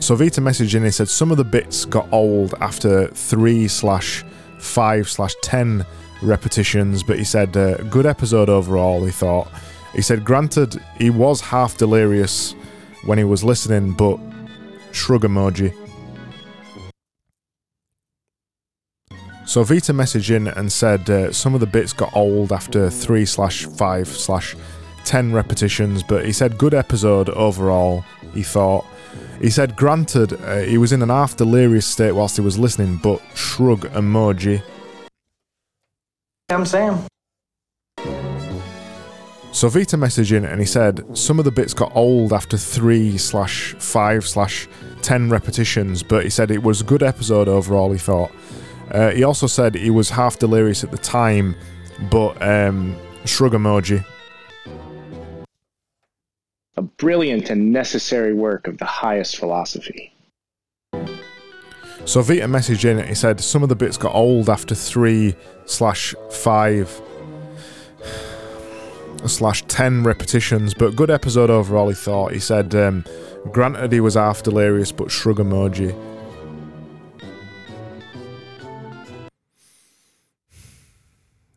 So 0.00 0.14
Vita 0.16 0.42
messaged 0.42 0.74
in, 0.74 0.84
he 0.84 0.90
said, 0.90 1.08
Some 1.08 1.30
of 1.30 1.38
the 1.38 1.44
bits 1.44 1.86
got 1.86 2.12
old 2.12 2.54
after 2.60 3.08
3 3.08 3.68
slash 3.68 4.22
5 4.58 5.08
slash 5.08 5.34
10 5.40 5.86
repetitions, 6.24 7.02
but 7.02 7.18
he 7.18 7.24
said, 7.24 7.56
uh, 7.56 7.76
good 7.84 8.06
episode 8.06 8.48
overall, 8.48 9.04
he 9.04 9.12
thought. 9.12 9.48
He 9.94 10.02
said, 10.02 10.24
granted, 10.24 10.80
he 10.98 11.10
was 11.10 11.40
half 11.40 11.76
delirious 11.76 12.54
when 13.04 13.18
he 13.18 13.24
was 13.24 13.44
listening, 13.44 13.92
but 13.92 14.18
shrug 14.92 15.22
emoji. 15.22 15.72
So 19.46 19.62
Vita 19.62 19.92
messaged 19.92 20.34
in 20.34 20.48
and 20.48 20.72
said 20.72 21.08
uh, 21.08 21.30
some 21.30 21.54
of 21.54 21.60
the 21.60 21.66
bits 21.66 21.92
got 21.92 22.16
old 22.16 22.52
after 22.52 22.88
3 22.88 23.26
slash 23.26 23.66
5 23.66 24.08
slash 24.08 24.56
10 25.04 25.32
repetitions, 25.32 26.02
but 26.02 26.24
he 26.24 26.32
said 26.32 26.56
good 26.56 26.74
episode 26.74 27.28
overall, 27.28 28.04
he 28.32 28.42
thought. 28.42 28.84
He 29.40 29.50
said, 29.50 29.76
granted, 29.76 30.32
uh, 30.32 30.60
he 30.60 30.78
was 30.78 30.92
in 30.92 31.02
an 31.02 31.10
half 31.10 31.36
delirious 31.36 31.86
state 31.86 32.12
whilst 32.12 32.36
he 32.36 32.42
was 32.42 32.58
listening, 32.58 32.96
but 32.96 33.20
shrug 33.34 33.82
emoji. 33.92 34.62
I'm 36.50 36.66
Sam. 36.66 37.06
So 39.52 39.68
Vita 39.68 39.96
messaged 39.96 40.36
in 40.36 40.44
and 40.44 40.60
he 40.60 40.66
said 40.66 41.16
some 41.16 41.38
of 41.38 41.44
the 41.46 41.50
bits 41.50 41.72
got 41.72 41.94
old 41.96 42.32
after 42.32 42.58
three 42.58 43.16
slash 43.16 43.74
five 43.78 44.26
slash 44.26 44.68
ten 45.00 45.30
repetitions, 45.30 46.02
but 46.02 46.24
he 46.24 46.30
said 46.30 46.50
it 46.50 46.62
was 46.62 46.82
a 46.82 46.84
good 46.84 47.02
episode 47.02 47.48
overall. 47.48 47.92
He 47.92 47.98
thought. 47.98 48.30
Uh, 48.90 49.10
he 49.10 49.24
also 49.24 49.46
said 49.46 49.74
he 49.74 49.90
was 49.90 50.10
half 50.10 50.38
delirious 50.38 50.84
at 50.84 50.90
the 50.90 50.98
time, 50.98 51.56
but 52.10 52.40
um, 52.42 52.94
shrug 53.24 53.52
emoji. 53.52 54.04
a 56.76 56.82
brilliant 56.82 57.50
and 57.50 57.72
necessary 57.72 58.34
work 58.34 58.66
of 58.66 58.78
the 58.78 58.84
highest 58.84 59.36
philosophy. 59.36 60.13
So 62.06 62.22
Vita 62.22 62.46
messaged 62.46 62.84
in 62.84 63.04
he 63.06 63.14
said 63.14 63.40
some 63.40 63.62
of 63.62 63.68
the 63.68 63.74
bits 63.74 63.96
got 63.96 64.14
old 64.14 64.48
after 64.48 64.74
three 64.74 65.34
slash 65.66 66.14
five 66.30 67.00
slash 69.26 69.62
ten 69.68 70.04
repetitions, 70.04 70.74
but 70.74 70.94
good 70.96 71.10
episode 71.10 71.50
overall. 71.50 71.88
He 71.88 71.94
thought. 71.94 72.32
He 72.32 72.38
said, 72.38 72.74
um, 72.74 73.04
granted 73.52 73.90
he 73.90 74.00
was 74.00 74.14
half 74.14 74.42
delirious, 74.42 74.92
but 74.92 75.10
shrug 75.10 75.38
emoji. 75.38 75.92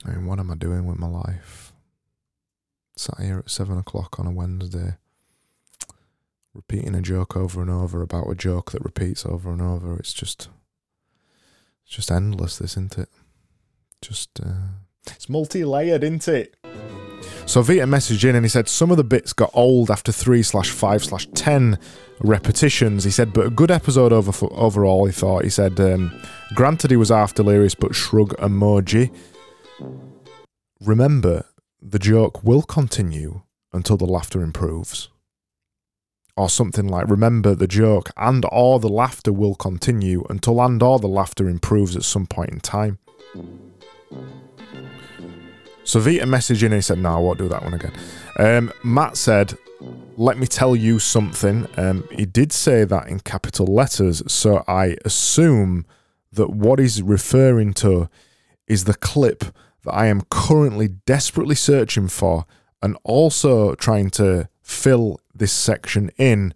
I 0.05 0.11
mean, 0.11 0.25
what 0.25 0.39
am 0.39 0.49
I 0.49 0.55
doing 0.55 0.85
with 0.85 0.97
my 0.97 1.07
life? 1.07 1.73
Sat 2.95 3.19
here 3.19 3.39
at 3.39 3.51
seven 3.51 3.77
o'clock 3.77 4.19
on 4.19 4.25
a 4.25 4.31
Wednesday, 4.31 4.95
repeating 6.57 6.95
a 6.95 7.01
joke 7.01 7.37
over 7.37 7.61
and 7.61 7.69
over 7.69 8.01
about 8.01 8.29
a 8.29 8.35
joke 8.35 8.71
that 8.71 8.83
repeats 8.83 9.25
over 9.25 9.51
and 9.51 9.61
over. 9.61 9.95
It's 9.95 10.11
just, 10.11 10.49
it's 11.85 11.95
just 11.95 12.11
endless. 12.11 12.57
This, 12.57 12.73
isn't 12.73 12.97
it? 12.97 13.09
Just, 14.01 14.41
uh, 14.41 14.71
it's 15.07 15.29
multi-layered, 15.29 16.03
isn't 16.03 16.27
it? 16.27 16.57
So 17.45 17.61
Vita 17.61 17.85
messaged 17.85 18.27
in 18.27 18.35
and 18.35 18.43
he 18.43 18.49
said 18.49 18.67
some 18.67 18.91
of 18.91 18.97
the 18.97 19.03
bits 19.03 19.31
got 19.31 19.51
old 19.53 19.89
after 19.89 20.11
three 20.11 20.43
slash 20.43 20.69
five 20.69 21.05
slash 21.05 21.27
ten 21.33 21.79
repetitions. 22.19 23.05
He 23.05 23.11
said, 23.11 23.31
but 23.31 23.45
a 23.45 23.49
good 23.49 23.71
episode 23.71 24.11
over 24.11 24.47
overall. 24.51 25.05
He 25.05 25.13
thought. 25.13 25.43
He 25.43 25.49
said, 25.49 25.79
um, 25.79 26.11
granted 26.55 26.91
he 26.91 26.97
was 26.97 27.09
half 27.09 27.33
delirious, 27.33 27.75
but 27.75 27.95
shrug 27.95 28.35
emoji. 28.37 29.13
Remember, 30.81 31.45
the 31.81 31.99
joke 31.99 32.43
will 32.43 32.63
continue 32.63 33.43
until 33.71 33.97
the 33.97 34.05
laughter 34.05 34.41
improves. 34.41 35.09
Or 36.37 36.49
something 36.49 36.87
like, 36.87 37.09
remember 37.09 37.55
the 37.55 37.67
joke 37.67 38.11
and 38.15 38.45
or 38.51 38.79
the 38.79 38.89
laughter 38.89 39.33
will 39.33 39.55
continue 39.55 40.23
until 40.29 40.61
and 40.61 40.81
or 40.83 40.99
the 40.99 41.07
laughter 41.07 41.49
improves 41.49 41.95
at 41.95 42.03
some 42.03 42.27
point 42.27 42.51
in 42.51 42.59
time. 42.59 42.99
So 45.83 45.99
Vita 45.99 46.25
messaged 46.25 46.61
in 46.61 46.67
and 46.67 46.75
he 46.75 46.81
said, 46.81 46.99
no, 46.99 47.15
I 47.15 47.17
won't 47.17 47.39
do 47.39 47.49
that 47.49 47.63
one 47.63 47.73
again. 47.73 47.93
Um, 48.37 48.71
Matt 48.83 49.17
said, 49.17 49.57
let 50.15 50.37
me 50.37 50.45
tell 50.45 50.75
you 50.75 50.99
something. 50.99 51.67
Um, 51.75 52.07
he 52.11 52.25
did 52.25 52.51
say 52.51 52.83
that 52.83 53.07
in 53.07 53.19
capital 53.21 53.65
letters, 53.65 54.21
so 54.31 54.63
I 54.67 54.95
assume 55.05 55.87
that 56.33 56.51
what 56.51 56.77
he's 56.77 57.01
referring 57.01 57.73
to 57.75 58.09
is 58.67 58.83
the 58.83 58.93
clip 58.93 59.43
that 59.83 59.93
I 59.93 60.05
am 60.05 60.21
currently 60.29 60.87
desperately 60.87 61.55
searching 61.55 62.09
for 62.09 62.45
and 62.81 62.95
also 63.03 63.73
trying 63.73 64.11
to 64.11 64.49
fill 64.67 65.19
this 65.33 65.53
section 65.53 66.11
in, 66.17 66.53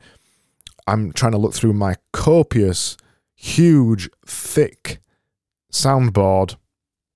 I'm 0.86 1.14
trying 1.14 1.32
to 1.32 1.38
look 1.38 1.54
through 1.54 1.74
my 1.74 1.96
copious, 2.12 2.98
huge, 3.36 4.10
thick 4.26 5.00
soundboard 5.72 6.58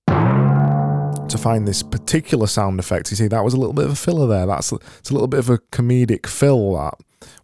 to 0.06 1.38
find 1.38 1.68
this 1.68 1.82
particular 1.82 2.46
sound 2.46 2.80
effect. 2.80 3.10
You 3.10 3.16
see, 3.16 3.28
that 3.28 3.44
was 3.44 3.52
a 3.52 3.58
little 3.58 3.74
bit 3.74 3.84
of 3.84 3.92
a 3.92 3.96
filler 3.96 4.26
there. 4.26 4.46
That's 4.46 4.72
it's 4.72 5.10
a 5.10 5.12
little 5.12 5.28
bit 5.28 5.40
of 5.40 5.50
a 5.50 5.58
comedic 5.58 6.26
fill 6.26 6.74
that 6.74 6.94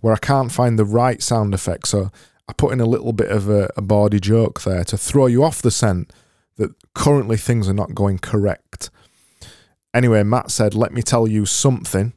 where 0.00 0.14
I 0.14 0.18
can't 0.18 0.50
find 0.50 0.78
the 0.78 0.85
right 0.87 1.23
sound 1.23 1.52
effect. 1.52 1.88
So 1.88 2.11
I 2.49 2.54
put 2.54 2.73
in 2.73 2.80
a 2.80 2.87
little 2.87 3.12
bit 3.12 3.30
of 3.30 3.50
a, 3.50 3.68
a 3.76 3.82
bawdy 3.82 4.18
joke 4.18 4.62
there 4.62 4.85
to 4.85 4.97
throw 4.97 5.26
you 5.26 5.44
off 5.44 5.61
the 5.61 5.71
scent 5.71 6.11
that 6.56 6.71
currently 6.94 7.37
things 7.37 7.68
are 7.68 7.75
not 7.75 7.94
going 7.94 8.18
correct. 8.18 8.88
Anyway, 9.92 10.23
Matt 10.23 10.50
said, 10.50 10.75
"Let 10.75 10.94
me 10.94 11.02
tell 11.02 11.26
you 11.26 11.44
something." 11.44 12.14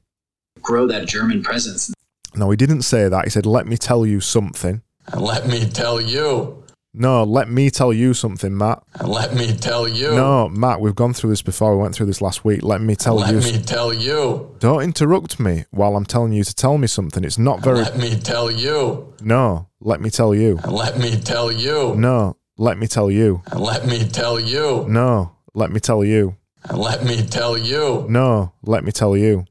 Grow 0.66 0.88
that 0.88 1.06
German 1.06 1.44
presence. 1.44 1.94
No, 2.36 2.50
he 2.50 2.58
didn't 2.58 2.82
say 2.82 3.08
that. 3.08 3.24
He 3.24 3.30
said, 3.30 3.46
"Let 3.46 3.68
me 3.68 3.78
tell 3.78 4.04
you 4.06 4.20
something." 4.20 4.82
And 5.14 5.22
let 5.22 5.48
me 5.48 5.70
tell 5.70 6.02
you. 6.02 6.64
No, 6.98 7.24
let 7.24 7.50
me 7.50 7.70
tell 7.70 7.94
you 7.94 8.14
something, 8.14 8.58
Matt. 8.58 8.82
And 8.96 9.10
let 9.10 9.36
me 9.36 9.54
tell 9.56 9.88
you. 9.88 10.16
No, 10.16 10.50
Matt, 10.50 10.82
we've 10.82 10.96
gone 10.96 11.14
through 11.14 11.30
this 11.30 11.42
before. 11.42 11.76
We 11.76 11.84
went 11.84 11.94
through 11.94 12.08
this 12.08 12.22
last 12.22 12.44
week. 12.44 12.64
Let 12.64 12.82
me 12.82 12.96
tell 12.96 13.16
let 13.16 13.32
you. 13.32 13.42
Let 13.42 13.54
me 13.54 13.62
tell 13.62 13.94
you. 13.94 14.56
Don't 14.60 14.82
interrupt 14.82 15.40
me 15.40 15.66
while 15.72 15.96
I'm 15.96 16.06
telling 16.06 16.34
you 16.34 16.44
to 16.44 16.56
tell 16.56 16.78
me 16.78 16.88
something. 16.88 17.24
It's 17.24 17.38
not 17.38 17.62
very. 17.62 17.80
Let 17.80 17.98
me 17.98 18.18
tell 18.18 18.50
you. 18.50 19.14
No, 19.22 19.68
let 19.82 20.02
me 20.02 20.10
tell 20.10 20.34
you. 20.34 20.58
And 20.64 20.72
let 20.72 20.98
me 20.98 21.20
tell 21.20 21.52
you. 21.52 21.96
No, 21.96 22.38
let 22.58 22.78
me 22.80 22.88
tell 22.88 23.12
you. 23.12 23.44
And 23.52 23.60
let 23.60 23.86
me 23.86 24.00
tell 24.08 24.40
you. 24.40 24.86
No, 24.90 25.36
let 25.54 25.72
me 25.72 25.80
tell 25.80 26.04
you. 26.04 26.38
And 26.64 26.80
let 26.80 27.04
me 27.04 27.24
tell 27.24 27.58
you. 27.58 28.06
No, 28.10 28.54
let 28.64 28.84
me 28.84 28.92
tell 28.92 29.16
you. 29.16 29.46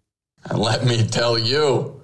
And 0.51 0.59
let 0.59 0.85
me 0.85 1.07
tell 1.07 1.39
you. 1.39 2.01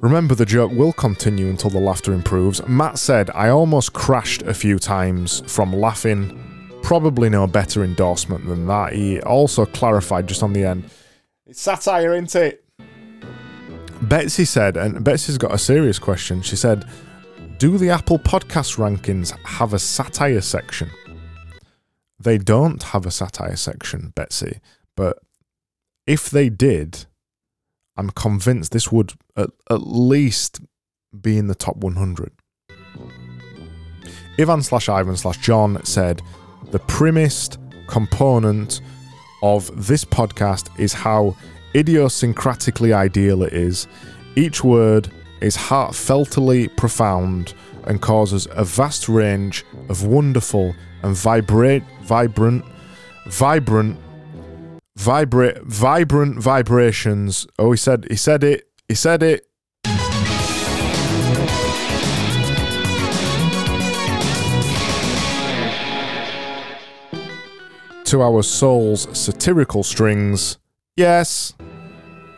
Remember, 0.00 0.34
the 0.34 0.46
joke 0.46 0.72
will 0.72 0.92
continue 0.92 1.48
until 1.48 1.70
the 1.70 1.78
laughter 1.78 2.12
improves. 2.12 2.66
Matt 2.66 2.98
said, 2.98 3.30
I 3.34 3.50
almost 3.50 3.92
crashed 3.92 4.42
a 4.42 4.54
few 4.54 4.78
times 4.78 5.42
from 5.46 5.72
laughing. 5.72 6.38
Probably 6.82 7.30
no 7.30 7.46
better 7.46 7.84
endorsement 7.84 8.46
than 8.46 8.66
that. 8.66 8.94
He 8.94 9.20
also 9.20 9.64
clarified 9.64 10.26
just 10.26 10.42
on 10.42 10.52
the 10.52 10.64
end 10.64 10.90
it's 11.52 11.60
satire, 11.60 12.14
ain't 12.14 12.34
it? 12.34 12.64
Betsy 14.00 14.46
said, 14.46 14.78
and 14.78 15.04
Betsy's 15.04 15.36
got 15.36 15.52
a 15.52 15.58
serious 15.58 15.98
question. 15.98 16.40
She 16.40 16.56
said, 16.56 16.88
Do 17.58 17.76
the 17.76 17.90
Apple 17.90 18.18
Podcast 18.18 18.78
rankings 18.78 19.36
have 19.44 19.74
a 19.74 19.78
satire 19.78 20.40
section? 20.40 20.88
They 22.18 22.38
don't 22.38 22.82
have 22.82 23.04
a 23.04 23.10
satire 23.10 23.56
section, 23.56 24.14
Betsy, 24.14 24.60
but 24.96 25.18
if 26.06 26.30
they 26.30 26.48
did, 26.48 27.06
I'm 27.96 28.10
convinced 28.10 28.72
this 28.72 28.90
would 28.90 29.12
at, 29.36 29.50
at 29.70 29.82
least 29.86 30.60
be 31.20 31.38
in 31.38 31.46
the 31.46 31.54
top 31.54 31.76
100. 31.76 32.32
Ivan 34.38 34.62
slash 34.62 34.88
Ivan 34.88 35.16
slash 35.16 35.38
John 35.38 35.84
said, 35.84 36.22
The 36.70 36.78
primmest 36.78 37.58
component 37.86 38.80
of 39.42 39.86
this 39.86 40.04
podcast 40.04 40.68
is 40.80 40.92
how 40.92 41.36
idiosyncratically 41.74 42.94
ideal 42.94 43.42
it 43.42 43.52
is. 43.52 43.86
Each 44.36 44.64
word 44.64 45.10
is 45.40 45.56
heartfeltily 45.56 46.74
profound 46.76 47.54
and 47.84 48.00
causes 48.00 48.46
a 48.52 48.64
vast 48.64 49.08
range 49.08 49.64
of 49.88 50.06
wonderful 50.06 50.74
and 51.02 51.16
vibrate, 51.16 51.82
vibrant, 52.02 52.64
vibrant, 53.26 53.98
vibrate, 54.96 55.62
vibrant 55.62 56.40
vibrations. 56.42 57.46
Oh, 57.58 57.72
he 57.72 57.76
said, 57.76 58.06
he 58.10 58.16
said 58.16 58.44
it, 58.44 58.68
he 58.88 58.94
said 58.94 59.22
it. 59.22 59.46
To 68.06 68.20
our 68.20 68.42
soul's 68.42 69.08
satirical 69.18 69.82
strings, 69.82 70.58
yes. 70.96 71.54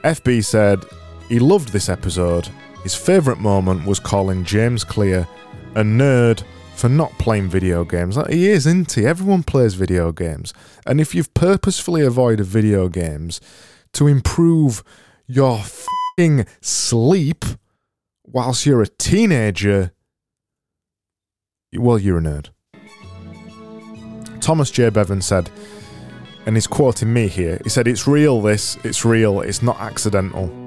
FB 0.04 0.44
said 0.44 0.84
he 1.28 1.38
loved 1.40 1.70
this 1.70 1.88
episode. 1.88 2.48
His 2.84 2.94
favourite 2.94 3.40
moment 3.40 3.86
was 3.86 3.98
calling 3.98 4.44
James 4.44 4.84
Clear 4.84 5.26
a 5.74 5.82
nerd 5.82 6.44
for 6.74 6.88
not 6.88 7.12
playing 7.18 7.48
video 7.48 7.84
games. 7.84 8.16
Like, 8.16 8.30
He 8.30 8.48
is, 8.48 8.66
isn't 8.66 8.92
he? 8.92 9.06
Everyone 9.06 9.42
plays 9.42 9.74
video 9.74 10.12
games. 10.12 10.52
And 10.86 11.00
if 11.00 11.14
you've 11.14 11.32
purposefully 11.34 12.02
avoided 12.02 12.46
video 12.46 12.88
games 12.88 13.40
to 13.94 14.06
improve 14.06 14.82
your 15.26 15.62
fing 16.16 16.46
sleep 16.60 17.44
whilst 18.24 18.66
you're 18.66 18.82
a 18.82 18.88
teenager, 18.88 19.92
well, 21.72 21.98
you're 21.98 22.18
a 22.18 22.20
nerd. 22.20 22.50
Thomas 24.40 24.70
J. 24.70 24.90
Bevan 24.90 25.22
said, 25.22 25.50
and 26.46 26.56
he's 26.56 26.66
quoting 26.66 27.12
me 27.12 27.28
here, 27.28 27.58
he 27.62 27.70
said, 27.70 27.88
It's 27.88 28.06
real, 28.06 28.42
this, 28.42 28.76
it's 28.84 29.04
real, 29.04 29.40
it's 29.40 29.62
not 29.62 29.80
accidental. 29.80 30.63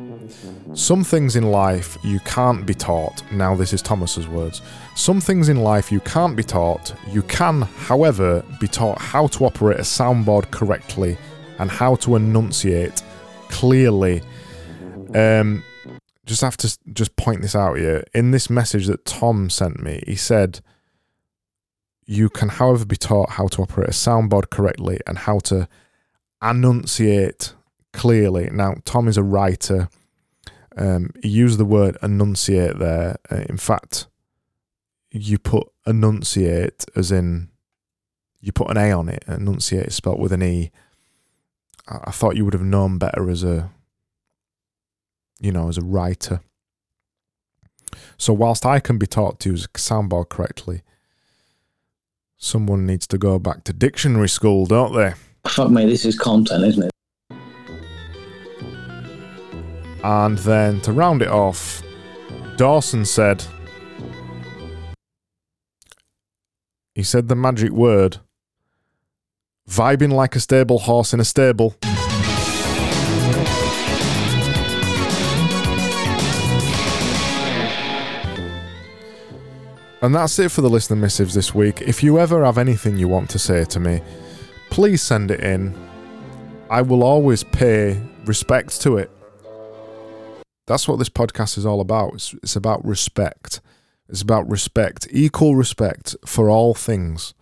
Some 0.78 1.04
things 1.04 1.36
in 1.36 1.50
life 1.50 1.98
you 2.04 2.20
can't 2.20 2.64
be 2.64 2.76
taught. 2.76 3.24
Now, 3.32 3.56
this 3.56 3.74
is 3.74 3.82
Thomas's 3.82 4.28
words. 4.28 4.62
Some 4.96 5.20
things 5.20 5.50
in 5.50 5.64
life 5.64 5.92
you 5.92 6.00
can't 6.02 6.38
be 6.38 6.44
taught. 6.44 6.94
You 7.08 7.24
can, 7.24 7.64
however, 7.64 8.44
be 8.60 8.68
taught 8.68 9.02
how 9.02 9.26
to 9.26 9.46
operate 9.46 9.80
a 9.80 9.82
soundboard 9.82 10.52
correctly 10.52 11.18
and 11.58 11.72
how 11.72 11.96
to 11.96 12.16
enunciate 12.16 13.02
clearly. 13.50 14.22
Um, 15.16 15.64
just 16.28 16.42
have 16.42 16.58
to 16.58 16.78
just 16.94 17.16
point 17.16 17.42
this 17.42 17.56
out 17.56 17.80
here. 17.80 18.04
In 18.14 18.30
this 18.30 18.48
message 18.48 18.86
that 18.86 19.04
Tom 19.04 19.50
sent 19.50 19.82
me, 19.82 20.04
he 20.06 20.16
said, 20.16 20.60
You 22.06 22.30
can, 22.30 22.50
however, 22.50 22.86
be 22.86 22.98
taught 22.98 23.32
how 23.32 23.48
to 23.48 23.64
operate 23.64 23.90
a 23.90 23.94
soundboard 23.94 24.52
correctly 24.52 25.00
and 25.08 25.18
how 25.18 25.40
to 25.40 25.68
enunciate 26.40 27.56
clearly. 27.94 28.52
Now, 28.52 28.76
Tom 28.86 29.08
is 29.08 29.18
a 29.18 29.24
writer. 29.24 29.90
Um, 30.78 31.10
he 31.24 31.30
used 31.30 31.58
the 31.58 31.66
word 31.66 31.98
enunciate 32.04 32.78
there. 32.78 33.18
Uh, 33.32 33.44
in 33.50 33.58
fact, 33.58 34.08
you 35.12 35.40
put 35.40 35.68
enunciate 35.86 36.86
as 36.96 37.12
in 37.12 37.50
you 38.40 38.52
put 38.52 38.70
an 38.70 38.78
A 38.78 38.92
on 38.92 39.10
it. 39.10 39.26
Enunciate 39.28 39.88
is 39.88 39.96
spelled 39.96 40.20
with 40.20 40.32
an 40.32 40.44
E. 40.44 40.72
I, 41.88 42.00
I 42.06 42.12
thought 42.12 42.38
you 42.38 42.46
would 42.46 42.54
have 42.54 42.64
known 42.64 43.00
better 43.00 43.30
as 43.30 43.44
a, 43.44 43.72
you 45.40 45.52
know, 45.52 45.68
as 45.68 45.78
a 45.78 45.84
writer. 45.84 46.42
So 48.18 48.32
whilst 48.34 48.66
I 48.66 48.80
can 48.80 49.00
be 49.00 49.08
taught 49.08 49.40
to 49.42 49.50
use 49.50 49.66
a 49.66 49.68
soundboard 49.70 50.30
correctly, 50.30 50.84
someone 52.38 52.86
needs 52.86 53.08
to 53.08 53.18
go 53.18 53.40
back 53.40 53.64
to 53.64 53.74
dictionary 53.74 54.30
school, 54.30 54.68
don't 54.68 54.96
they? 54.96 55.14
Fuck 55.48 55.72
me, 55.72 55.86
this 55.86 56.06
is 56.06 56.18
content, 56.18 56.64
isn't 56.66 56.84
it? 56.84 56.92
And 60.08 60.38
then 60.38 60.80
to 60.82 60.94
round 60.94 61.22
it 61.22 61.28
off, 61.28 61.84
Dawson 62.56 63.04
said, 63.04 63.44
he 66.96 67.04
said 67.04 67.28
the 67.28 67.36
magic 67.36 67.74
word, 67.74 68.16
vibing 69.70 70.14
like 70.14 70.38
a 70.38 70.40
stable 70.40 70.80
horse 70.80 71.14
in 71.14 71.20
a 71.20 71.26
stable. 71.26 71.76
And 80.02 80.16
that's 80.16 80.40
it 80.40 80.52
for 80.52 80.62
the 80.62 80.70
listener 80.70 80.96
missives 80.96 81.34
this 81.34 81.54
week. 81.54 81.82
If 81.82 82.02
you 82.02 82.18
ever 82.18 82.46
have 82.46 82.58
anything 82.58 82.96
you 82.96 83.10
want 83.10 83.30
to 83.32 83.40
say 83.40 83.66
to 83.66 83.80
me, 83.82 84.02
please 84.70 85.02
send 85.02 85.32
it 85.32 85.42
in. 85.42 85.76
I 86.70 86.82
will 86.82 87.04
always 87.04 87.44
pay 87.44 88.02
respect 88.24 88.80
to 88.84 88.96
it. 89.00 89.12
That's 90.68 90.88
what 90.88 91.00
this 91.00 91.10
podcast 91.10 91.58
is 91.58 91.66
all 91.66 91.82
about. 91.82 92.14
It's, 92.14 92.34
it's 92.44 92.56
about 92.56 92.86
respect. 92.86 93.62
It's 94.10 94.22
about 94.22 94.48
respect, 94.50 95.08
equal 95.12 95.56
respect 95.56 96.16
for 96.26 96.50
all 96.50 96.74
things. 96.74 97.34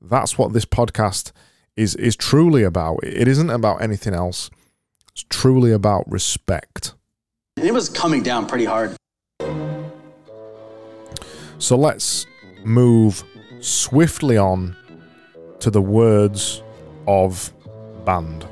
That's 0.00 0.36
what 0.36 0.52
this 0.52 0.64
podcast 0.64 1.32
is 1.76 1.94
is 1.94 2.16
truly 2.16 2.64
about. 2.64 3.00
It 3.02 3.28
isn't 3.28 3.50
about 3.50 3.80
anything 3.80 4.14
else. 4.14 4.50
It's 5.12 5.24
truly 5.28 5.72
about 5.72 6.10
respect. 6.10 6.94
And 7.56 7.66
it 7.66 7.72
was 7.72 7.88
coming 7.88 8.22
down 8.22 8.46
pretty 8.46 8.64
hard. 8.64 8.96
So 11.58 11.76
let's 11.76 12.26
move 12.64 13.22
swiftly 13.60 14.36
on 14.36 14.76
to 15.60 15.70
the 15.70 15.82
words 15.82 16.62
of 17.06 17.52
band. 18.04 18.46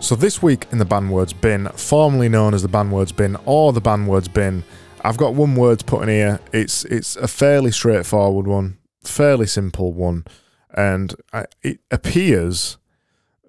So 0.00 0.16
this 0.16 0.42
week 0.42 0.66
in 0.72 0.78
the 0.78 0.86
Bandwords 0.86 1.38
bin, 1.38 1.68
formerly 1.68 2.28
known 2.30 2.54
as 2.54 2.62
the 2.62 2.68
Bandwords 2.68 3.14
bin 3.14 3.36
or 3.44 3.72
the 3.72 3.82
Bandwords 3.82 4.32
bin, 4.32 4.64
I've 5.02 5.18
got 5.18 5.34
one 5.34 5.54
word 5.54 5.80
to 5.80 5.84
put 5.84 6.02
in 6.02 6.08
here. 6.08 6.40
It's 6.52 6.84
it's 6.86 7.16
a 7.16 7.28
fairly 7.28 7.70
straightforward 7.70 8.46
one, 8.46 8.78
fairly 9.04 9.46
simple 9.46 9.92
one, 9.92 10.24
and 10.74 11.14
I, 11.34 11.44
it 11.62 11.80
appears 11.90 12.78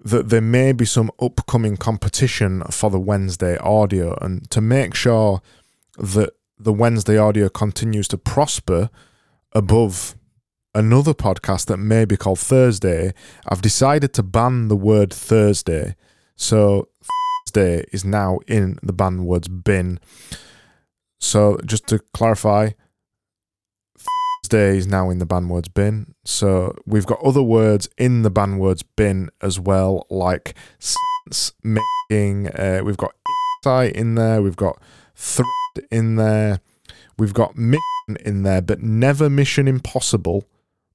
that 0.04 0.28
there 0.28 0.42
may 0.42 0.72
be 0.72 0.84
some 0.84 1.10
upcoming 1.20 1.78
competition 1.78 2.62
for 2.70 2.90
the 2.90 3.00
Wednesday 3.00 3.56
audio, 3.58 4.16
and 4.20 4.48
to 4.50 4.60
make 4.60 4.94
sure 4.94 5.40
that 5.98 6.34
the 6.58 6.72
Wednesday 6.72 7.16
audio 7.16 7.48
continues 7.48 8.06
to 8.08 8.18
prosper 8.18 8.90
above 9.52 10.16
another 10.74 11.14
podcast 11.14 11.66
that 11.66 11.78
may 11.78 12.04
be 12.04 12.16
called 12.16 12.38
Thursday, 12.38 13.14
I've 13.48 13.62
decided 13.62 14.12
to 14.14 14.22
ban 14.22 14.68
the 14.68 14.76
word 14.76 15.12
Thursday. 15.12 15.96
So 16.42 16.88
Thursday 17.46 17.84
is 17.92 18.04
now 18.04 18.40
in 18.48 18.76
the 18.82 18.92
banned 18.92 19.26
words 19.26 19.46
bin. 19.46 20.00
So 21.20 21.56
just 21.64 21.86
to 21.86 22.00
clarify, 22.12 22.70
Thursday 23.96 24.76
is 24.76 24.88
now 24.88 25.08
in 25.10 25.20
the 25.20 25.24
banned 25.24 25.50
words 25.50 25.68
bin. 25.68 26.16
So 26.24 26.74
we've 26.84 27.06
got 27.06 27.22
other 27.22 27.44
words 27.44 27.88
in 27.96 28.22
the 28.22 28.30
banned 28.30 28.58
words 28.58 28.82
bin 28.82 29.30
as 29.40 29.60
well, 29.60 30.04
like 30.10 30.56
sense 30.80 31.52
making. 31.62 32.48
Uh, 32.48 32.80
we've 32.84 32.96
got 32.96 33.14
insight 33.64 33.94
in 33.94 34.16
there. 34.16 34.42
We've 34.42 34.56
got 34.56 34.82
thread 35.14 35.46
in 35.92 36.16
there. 36.16 36.58
We've 37.18 37.34
got 37.34 37.56
mission 37.56 38.16
in 38.24 38.42
there, 38.42 38.60
but 38.60 38.82
never 38.82 39.30
mission 39.30 39.68
impossible. 39.68 40.48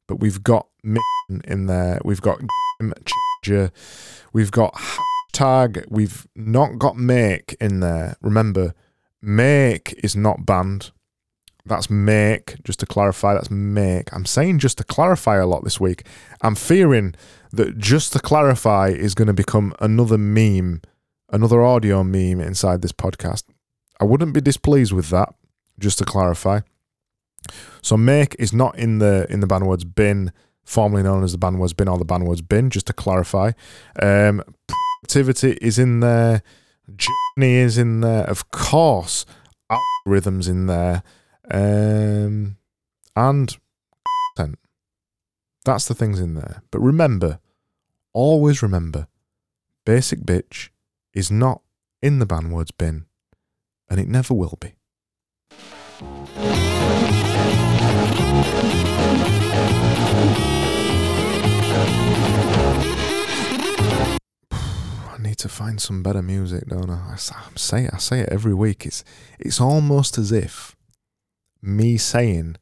But 0.08 0.20
we've 0.20 0.44
got 0.44 0.68
mission 0.84 1.42
in 1.46 1.68
there. 1.68 2.02
We've 2.04 2.22
got 2.22 2.40
game 2.82 2.94
changer. 3.06 3.72
We've 4.34 4.52
got 4.52 4.78
hashtag. 5.32 5.86
We've 5.90 6.28
not 6.36 6.78
got 6.78 6.98
make 6.98 7.56
in 7.60 7.80
there. 7.80 8.18
Remember, 8.22 8.74
make 9.22 9.94
is 10.04 10.16
not 10.16 10.46
banned. 10.46 10.92
That's 11.66 11.90
make. 11.90 12.64
Just 12.64 12.80
to 12.80 12.86
clarify, 12.86 13.34
that's 13.34 13.52
make. 13.52 14.14
I'm 14.14 14.26
saying 14.26 14.60
just 14.60 14.78
to 14.78 14.84
clarify 14.84 15.38
a 15.38 15.46
lot 15.46 15.64
this 15.64 15.80
week. 15.80 16.06
I'm 16.42 16.56
fearing 16.56 17.16
that 17.52 17.78
just 17.78 18.14
to 18.14 18.20
clarify 18.20 18.90
is 18.90 19.14
going 19.14 19.28
to 19.28 19.34
become 19.34 19.74
another 19.80 20.18
meme, 20.18 20.82
another 21.30 21.62
audio 21.62 22.04
meme 22.04 22.40
inside 22.40 22.82
this 22.82 22.94
podcast. 22.94 23.44
I 24.00 24.06
wouldn't 24.06 24.34
be 24.34 24.42
displeased 24.42 24.94
with 24.94 25.10
that. 25.10 25.34
Just 25.80 26.00
to 26.00 26.06
clarify. 26.06 26.62
So 27.84 27.98
make 27.98 28.36
is 28.40 28.52
not 28.52 28.78
in 28.80 28.98
the 28.98 29.28
in 29.30 29.42
the 29.42 29.48
ban 29.48 29.66
words 29.66 29.84
bin, 29.84 30.32
formerly 30.66 31.04
known 31.04 31.24
as 31.24 31.34
the 31.34 31.38
ban 31.38 31.60
words 31.60 31.74
bin 31.74 31.88
or 31.88 32.00
the 32.00 32.06
ban 32.06 32.26
words 32.26 32.42
bin. 32.42 32.72
Just 32.72 32.88
to 32.88 32.94
clarify, 32.94 33.52
um, 34.02 34.42
productivity 35.02 35.58
is 35.62 35.78
in 35.78 36.00
there, 36.00 36.42
journey 36.96 37.56
is 37.56 37.78
in 37.78 38.02
there, 38.02 38.24
of 38.26 38.50
course, 38.52 39.26
algorithms 39.72 40.48
in 40.50 40.68
there, 40.68 41.04
um, 41.52 42.58
and 43.16 43.58
content. 44.36 44.60
That's 45.66 45.88
the 45.88 45.96
things 45.96 46.20
in 46.20 46.36
there. 46.36 46.64
But 46.72 46.80
remember, 46.80 47.40
always 48.14 48.62
remember, 48.62 49.08
basic 49.86 50.20
bitch 50.22 50.70
is 51.14 51.30
not 51.30 51.62
in 52.02 52.20
the 52.20 52.26
ban 52.26 52.52
words 52.52 52.72
bin, 52.72 53.06
and 53.90 54.00
it 54.00 54.08
never 54.08 54.34
will 54.34 54.58
be. 54.60 54.74
Need 65.38 65.50
to 65.50 65.56
find 65.56 65.80
some 65.80 66.02
better 66.02 66.24
music, 66.24 66.68
don't 66.68 66.90
I? 66.90 67.14
I 67.14 67.16
say 67.16 67.86
it, 67.86 67.94
I 67.94 67.98
say 67.98 68.22
it 68.22 68.30
every 68.30 68.54
week. 68.56 68.86
It's 68.86 69.04
it's 69.40 69.62
almost 69.62 70.18
as 70.18 70.32
if 70.32 70.76
me 71.62 71.98
saying 71.98 72.56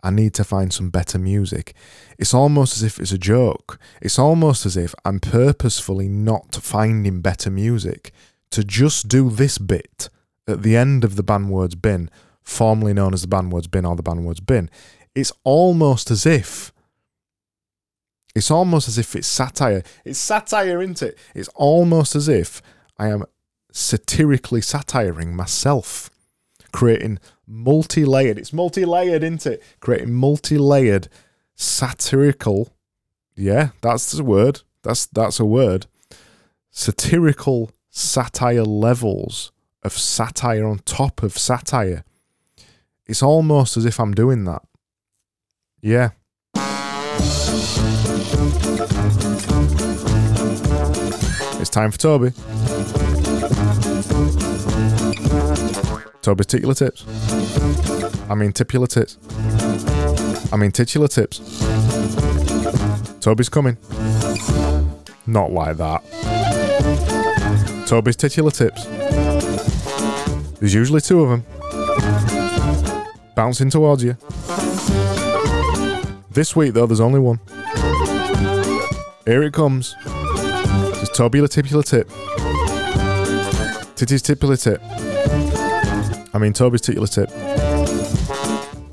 I 0.00 0.10
need 0.10 0.32
to 0.34 0.44
find 0.44 0.72
some 0.72 0.90
better 0.90 1.18
music. 1.18 1.74
It's 2.18 2.34
almost 2.34 2.76
as 2.76 2.82
if 2.82 3.00
it's 3.00 3.12
a 3.12 3.18
joke. 3.18 3.78
It's 4.00 4.18
almost 4.18 4.66
as 4.66 4.76
if 4.76 4.94
I'm 5.04 5.18
purposefully 5.18 6.08
not 6.08 6.54
finding 6.54 7.20
better 7.20 7.50
music 7.50 8.12
to 8.50 8.62
just 8.62 9.08
do 9.08 9.30
this 9.30 9.58
bit 9.58 10.08
at 10.46 10.62
the 10.62 10.76
end 10.76 11.04
of 11.04 11.16
the 11.16 11.22
band 11.22 11.50
words 11.50 11.74
bin, 11.74 12.10
formerly 12.42 12.92
known 12.92 13.12
as 13.12 13.22
the 13.22 13.28
band 13.28 13.50
words 13.52 13.66
bin 13.66 13.84
or 13.84 13.96
the 13.96 14.02
band 14.02 14.24
words 14.24 14.40
bin. 14.40 14.70
It's 15.14 15.32
almost 15.42 16.10
as 16.10 16.26
if 16.26 16.72
it's 18.34 18.50
almost 18.50 18.88
as 18.88 18.98
if 18.98 19.14
it's 19.14 19.28
satire. 19.28 19.82
It's 20.04 20.18
satire, 20.18 20.82
isn't 20.82 21.02
it? 21.02 21.18
It's 21.34 21.48
almost 21.54 22.16
as 22.16 22.28
if 22.28 22.60
I 22.98 23.08
am 23.08 23.24
satirically 23.72 24.60
satiring 24.60 25.36
myself, 25.36 26.10
creating 26.72 27.20
multi 27.46 28.04
layered. 28.04 28.38
It's 28.38 28.52
multi 28.52 28.84
layered, 28.84 29.22
isn't 29.22 29.46
it? 29.46 29.62
Creating 29.80 30.12
multi 30.12 30.58
layered 30.58 31.08
satirical. 31.54 32.74
Yeah, 33.36 33.70
that's 33.80 34.12
the 34.12 34.24
word. 34.24 34.62
That's 34.82 35.06
that's 35.06 35.38
a 35.38 35.44
word. 35.44 35.86
Satirical 36.70 37.70
satire 37.90 38.64
levels 38.64 39.52
of 39.82 39.92
satire 39.92 40.66
on 40.66 40.78
top 40.80 41.22
of 41.22 41.38
satire. 41.38 42.04
It's 43.06 43.22
almost 43.22 43.76
as 43.76 43.84
if 43.84 44.00
I'm 44.00 44.14
doing 44.14 44.44
that. 44.44 44.62
Yeah. 45.80 46.10
It's 51.60 51.70
time 51.70 51.90
for 51.90 51.98
Toby. 51.98 52.32
Toby's 56.20 56.46
titular 56.46 56.74
tips. 56.74 57.04
I 58.28 58.34
mean 58.34 58.52
titular 58.52 58.86
tips. 58.86 59.18
I 60.52 60.56
mean 60.56 60.72
titular 60.72 61.08
tips. 61.08 61.38
Toby's 63.20 63.48
coming. 63.48 63.76
Not 65.26 65.52
like 65.52 65.78
that. 65.78 66.02
Toby's 67.86 68.16
titular 68.16 68.50
tips. 68.50 68.84
There's 70.60 70.74
usually 70.74 71.00
two 71.00 71.22
of 71.22 71.30
them. 71.30 71.44
Bouncing 73.34 73.70
towards 73.70 74.04
you. 74.04 74.16
This 76.30 76.54
week, 76.56 76.74
though, 76.74 76.86
there's 76.86 77.00
only 77.00 77.20
one. 77.20 77.40
Here 79.26 79.42
it 79.42 79.54
comes. 79.54 79.96
It's 80.04 81.16
Tobular 81.16 81.48
tipular 81.48 81.82
tip. 81.82 82.08
Titty's 83.96 84.22
tipular 84.22 84.62
tip. 84.62 84.82
I 86.34 86.38
mean, 86.38 86.52
Toby's 86.52 86.82
titular 86.82 87.06
tip. 87.06 87.30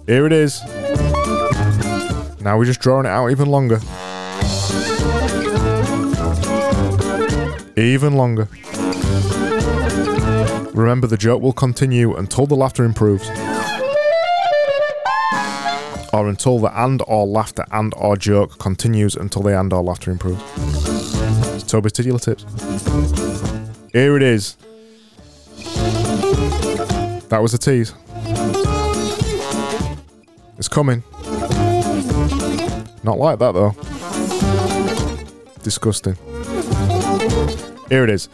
Here 0.08 0.26
it 0.26 0.32
is. 0.32 0.64
Now 2.40 2.58
we're 2.58 2.64
just 2.64 2.80
drawing 2.80 3.08
it 3.08 3.10
out 3.10 3.30
even 3.30 3.50
longer. 3.50 3.82
Even 7.76 8.16
longer. 8.16 8.48
Remember, 10.74 11.08
the 11.08 11.18
joke 11.20 11.42
will 11.42 11.52
continue 11.52 12.16
until 12.16 12.46
the 12.46 12.56
laughter 12.56 12.86
improves. 12.86 13.28
Or 16.14 16.28
until 16.28 16.60
the 16.60 16.72
and 16.78 17.02
or 17.08 17.26
laughter 17.26 17.66
and 17.72 17.94
or 17.96 18.18
joke 18.18 18.60
continues 18.60 19.16
until 19.16 19.44
the 19.44 19.58
and 19.58 19.72
or 19.72 19.82
laughter 19.82 20.12
improves. 20.12 20.42
It's 21.56 21.64
Toby's 21.64 21.94
titular 21.94 22.20
tips. 22.20 22.44
Here 23.94 24.18
it 24.18 24.24
is. 24.24 24.56
That 27.30 27.40
was 27.42 27.54
a 27.54 27.58
tease. 27.58 27.94
It's 30.58 30.68
coming. 30.68 31.04
Not 33.04 33.18
like 33.18 33.40
that 33.40 33.54
though. 33.54 33.72
Disgusting. 35.64 36.16
Here 37.90 38.04
it 38.04 38.10
is. 38.10 38.30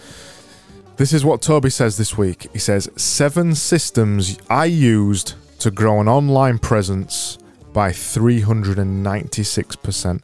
This 0.98 1.14
is 1.14 1.24
what 1.24 1.44
Toby 1.44 1.70
says 1.70 1.98
this 1.98 2.18
week. 2.18 2.50
He 2.54 2.60
says, 2.60 2.90
Seven 2.96 3.54
systems 3.54 4.40
I 4.50 4.66
used 4.66 5.36
to 5.60 5.70
grow 5.70 6.02
an 6.02 6.08
online 6.08 6.58
presence 6.58 7.38
by 7.78 7.92
396%. 7.92 10.22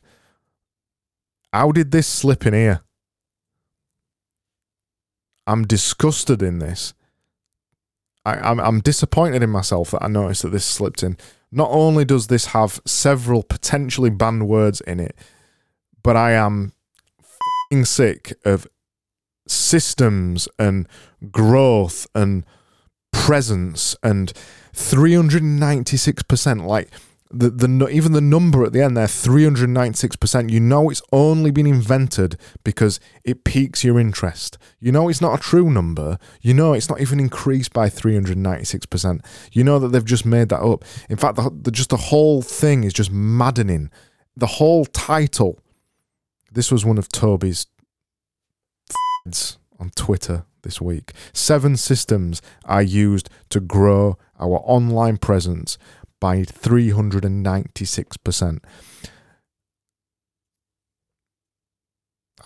How 1.54 1.72
did 1.72 1.92
this 1.92 2.08
slip 2.08 2.48
in 2.48 2.56
here? 2.56 2.82
I'm 5.46 5.68
disgusted 5.68 6.42
in 6.42 6.58
this. 6.58 6.96
I, 8.26 8.40
I'm, 8.40 8.60
I'm 8.60 8.80
disappointed 8.80 9.44
in 9.44 9.52
myself 9.52 9.92
that 9.92 10.02
I 10.02 10.08
noticed 10.08 10.42
that 10.42 10.50
this 10.50 10.66
slipped 10.66 11.04
in. 11.04 11.16
Not 11.52 11.70
only 11.70 12.06
does 12.06 12.26
this 12.26 12.48
have 12.48 12.82
several 12.88 13.44
potentially 13.44 14.10
banned 14.10 14.48
words 14.48 14.82
in 14.82 15.00
it, 15.00 15.16
but 16.02 16.18
I 16.18 16.32
am 16.32 16.74
sick 17.84 18.34
of 18.44 18.66
systems 19.48 20.48
and 20.58 20.88
growth 21.30 22.08
and 22.16 22.46
presence 23.12 23.96
and 24.02 24.34
396% 24.74 26.66
like 26.66 26.90
the 27.34 27.50
the 27.50 27.88
even 27.90 28.12
the 28.12 28.22
number 28.22 28.64
at 28.64 28.74
the 28.74 28.82
end 28.82 28.96
there, 28.96 29.08
three 29.08 29.44
hundred 29.44 29.70
ninety 29.70 29.98
six 29.98 30.16
percent. 30.16 30.52
You 30.52 30.60
know 30.60 30.90
it's 30.90 31.02
only 31.12 31.50
been 31.50 31.66
invented 31.66 32.38
because 32.64 33.00
it 33.24 33.44
piques 33.44 33.84
your 33.84 34.00
interest. 34.00 34.58
You 34.80 34.92
know 34.92 35.10
it's 35.10 35.22
not 35.22 35.40
a 35.40 35.42
true 35.42 35.72
number. 35.72 36.20
You 36.42 36.54
know 36.54 36.74
it's 36.74 36.90
not 36.90 37.02
even 37.02 37.20
increased 37.20 37.74
by 37.74 37.90
three 37.90 38.14
hundred 38.14 38.38
ninety 38.38 38.66
six 38.66 38.86
percent. 38.86 39.26
You 39.52 39.64
know 39.64 39.80
that 39.80 39.90
they've 39.90 40.06
just 40.06 40.26
made 40.26 40.50
that 40.50 40.62
up. 40.62 40.86
In 41.10 41.18
fact, 41.18 41.36
the, 41.36 41.50
the 41.50 41.72
just 41.72 41.90
the 41.90 41.98
whole 41.98 42.42
thing 42.42 42.84
is 42.84 42.94
just 42.94 43.12
maddening. 43.12 43.90
The 44.38 44.48
whole 44.48 44.86
title. 44.86 45.60
This 46.52 46.72
was 46.72 46.86
one 46.86 47.00
of 47.00 47.10
Toby's 47.10 47.66
on 49.80 49.90
Twitter 49.96 50.46
this 50.62 50.80
week. 50.80 51.14
Seven 51.34 51.78
systems 51.78 52.42
are 52.66 52.84
used 52.84 53.30
to 53.50 53.60
grow 53.60 54.18
our 54.40 54.62
online 54.66 55.18
presence 55.18 55.78
by 56.24 56.44
396%. 56.44 58.60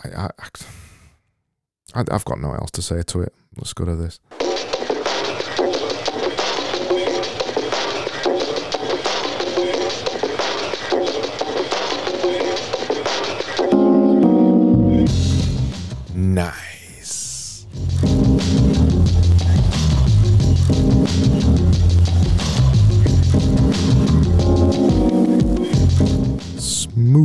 I, 0.03 0.09
I, 0.09 0.29
I, 1.93 2.03
I've 2.09 2.25
got 2.25 2.39
no 2.39 2.53
else 2.53 2.71
to 2.71 2.81
say 2.81 3.03
to 3.03 3.21
it. 3.21 3.35
Let's 3.55 3.73
go 3.73 3.85
to 3.85 3.95
this. 3.95 4.19
Nice. 16.15 16.66
So, 27.17 27.23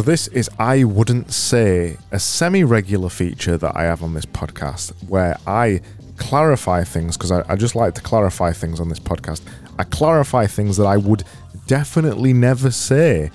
this 0.00 0.26
is, 0.28 0.48
I 0.58 0.84
wouldn't 0.84 1.32
say, 1.32 1.98
a 2.10 2.18
semi 2.18 2.64
regular 2.64 3.10
feature 3.10 3.58
that 3.58 3.76
I 3.76 3.82
have 3.82 4.02
on 4.02 4.14
this 4.14 4.24
podcast 4.24 4.92
where 5.06 5.36
I 5.46 5.82
clarify 6.16 6.82
things 6.82 7.18
because 7.18 7.30
I, 7.30 7.44
I 7.46 7.56
just 7.56 7.74
like 7.74 7.94
to 7.96 8.00
clarify 8.00 8.52
things 8.52 8.80
on 8.80 8.88
this 8.88 8.98
podcast. 8.98 9.42
I 9.78 9.84
clarify 9.84 10.46
things 10.46 10.78
that 10.78 10.86
I 10.86 10.96
would 10.96 11.24
definitely 11.66 12.32
never 12.32 12.70
say. 12.70 13.30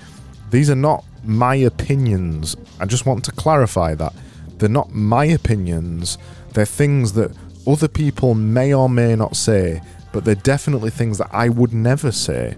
These 0.50 0.68
are 0.68 0.74
not 0.74 1.04
my 1.22 1.54
opinions. 1.54 2.56
I 2.80 2.86
just 2.86 3.06
want 3.06 3.24
to 3.26 3.30
clarify 3.32 3.94
that. 3.94 4.12
They're 4.58 4.68
not 4.68 4.90
my 4.92 5.26
opinions. 5.26 6.18
They're 6.54 6.66
things 6.66 7.12
that 7.12 7.30
other 7.70 7.88
people 7.88 8.34
may 8.34 8.72
or 8.74 8.88
may 8.88 9.14
not 9.14 9.36
say, 9.36 9.82
but 10.12 10.24
they're 10.24 10.34
definitely 10.34 10.90
things 10.90 11.18
that 11.18 11.30
I 11.32 11.48
would 11.48 11.72
never 11.72 12.10
say. 12.10 12.56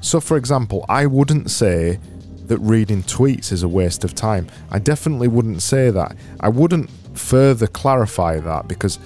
So, 0.00 0.20
for 0.20 0.36
example, 0.36 0.84
I 0.88 1.06
wouldn't 1.06 1.50
say 1.50 1.98
that 2.46 2.58
reading 2.58 3.02
tweets 3.02 3.52
is 3.52 3.62
a 3.62 3.68
waste 3.68 4.04
of 4.04 4.14
time. 4.14 4.48
I 4.70 4.78
definitely 4.78 5.28
wouldn't 5.28 5.62
say 5.62 5.90
that. 5.90 6.16
I 6.40 6.48
wouldn't 6.48 6.90
further 7.14 7.66
clarify 7.66 8.40
that 8.40 8.68
because 8.68 8.98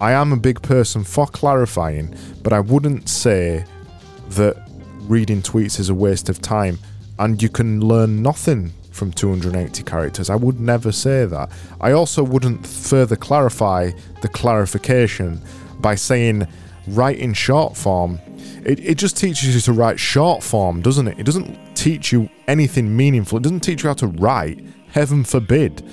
I 0.00 0.12
am 0.12 0.32
a 0.32 0.36
big 0.36 0.62
person 0.62 1.04
for 1.04 1.26
clarifying, 1.26 2.14
but 2.42 2.52
I 2.52 2.60
wouldn't 2.60 3.08
say 3.08 3.64
that 4.30 4.56
reading 5.00 5.42
tweets 5.42 5.78
is 5.78 5.88
a 5.88 5.94
waste 5.94 6.28
of 6.28 6.40
time 6.40 6.78
and 7.18 7.42
you 7.42 7.48
can 7.48 7.80
learn 7.80 8.22
nothing 8.22 8.72
from 8.94 9.12
280 9.12 9.82
characters. 9.82 10.30
I 10.30 10.36
would 10.36 10.60
never 10.60 10.92
say 10.92 11.26
that. 11.26 11.50
I 11.80 11.92
also 11.92 12.22
wouldn't 12.22 12.64
further 12.64 13.16
clarify 13.16 13.90
the 14.22 14.28
clarification 14.28 15.42
by 15.80 15.96
saying 15.96 16.46
write 16.86 17.18
in 17.18 17.34
short 17.34 17.76
form. 17.76 18.20
It, 18.64 18.78
it 18.80 18.94
just 18.96 19.16
teaches 19.16 19.54
you 19.54 19.60
to 19.62 19.72
write 19.72 19.98
short 19.98 20.42
form, 20.42 20.80
doesn't 20.80 21.08
it? 21.08 21.18
It 21.18 21.26
doesn't 21.26 21.74
teach 21.74 22.12
you 22.12 22.30
anything 22.46 22.96
meaningful. 22.96 23.38
It 23.38 23.42
doesn't 23.42 23.60
teach 23.60 23.82
you 23.82 23.88
how 23.88 23.94
to 23.94 24.06
write. 24.06 24.64
Heaven 24.92 25.24
forbid. 25.24 25.84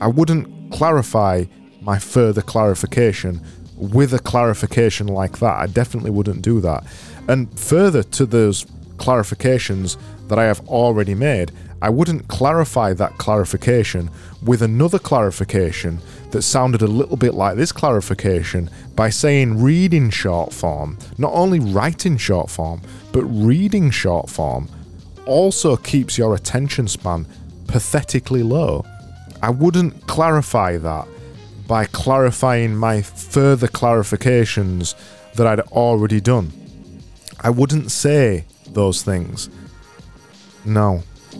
I 0.00 0.08
wouldn't 0.08 0.70
clarify 0.70 1.44
my 1.80 1.98
further 1.98 2.42
clarification 2.42 3.40
with 3.74 4.12
a 4.12 4.18
clarification 4.18 5.06
like 5.06 5.38
that. 5.38 5.56
I 5.58 5.66
definitely 5.66 6.10
wouldn't 6.10 6.42
do 6.42 6.60
that. 6.60 6.84
And 7.26 7.58
further 7.58 8.02
to 8.02 8.26
those 8.26 8.66
clarifications 8.98 9.96
that 10.28 10.38
I 10.38 10.44
have 10.44 10.60
already 10.68 11.14
made, 11.14 11.52
I 11.82 11.88
wouldn't 11.88 12.28
clarify 12.28 12.92
that 12.94 13.16
clarification 13.16 14.10
with 14.42 14.62
another 14.62 14.98
clarification 14.98 16.00
that 16.30 16.42
sounded 16.42 16.82
a 16.82 16.86
little 16.86 17.16
bit 17.16 17.34
like 17.34 17.56
this 17.56 17.72
clarification 17.72 18.70
by 18.94 19.10
saying 19.10 19.62
reading 19.62 20.10
short 20.10 20.52
form, 20.52 20.98
not 21.16 21.32
only 21.32 21.58
writing 21.58 22.16
short 22.16 22.50
form, 22.50 22.82
but 23.12 23.24
reading 23.24 23.90
short 23.90 24.28
form 24.28 24.68
also 25.24 25.76
keeps 25.76 26.18
your 26.18 26.34
attention 26.34 26.86
span 26.86 27.26
pathetically 27.66 28.42
low. 28.42 28.84
I 29.42 29.50
wouldn't 29.50 30.06
clarify 30.06 30.76
that 30.76 31.08
by 31.66 31.86
clarifying 31.86 32.76
my 32.76 33.00
further 33.00 33.68
clarifications 33.68 34.94
that 35.34 35.46
I'd 35.46 35.60
already 35.60 36.20
done. 36.20 36.52
I 37.40 37.50
wouldn't 37.50 37.90
say 37.90 38.44
those 38.66 39.02
things. 39.02 39.48
No. 40.64 41.04
That 41.32 41.38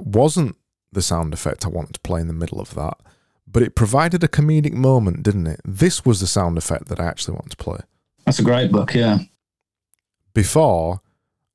wasn't 0.00 0.56
the 0.92 1.00
sound 1.00 1.32
effect 1.32 1.64
I 1.64 1.68
wanted 1.68 1.94
to 1.94 2.00
play 2.00 2.20
in 2.20 2.26
the 2.26 2.34
middle 2.34 2.60
of 2.60 2.74
that, 2.74 2.98
but 3.46 3.62
it 3.62 3.74
provided 3.74 4.22
a 4.22 4.28
comedic 4.28 4.74
moment, 4.74 5.22
didn't 5.22 5.46
it? 5.46 5.62
This 5.64 6.04
was 6.04 6.20
the 6.20 6.26
sound 6.26 6.58
effect 6.58 6.88
that 6.88 7.00
I 7.00 7.06
actually 7.06 7.34
wanted 7.34 7.52
to 7.52 7.56
play. 7.56 7.78
That's 8.26 8.38
a 8.38 8.42
great 8.42 8.70
book, 8.70 8.94
yeah. 8.94 9.20
Before 10.34 11.00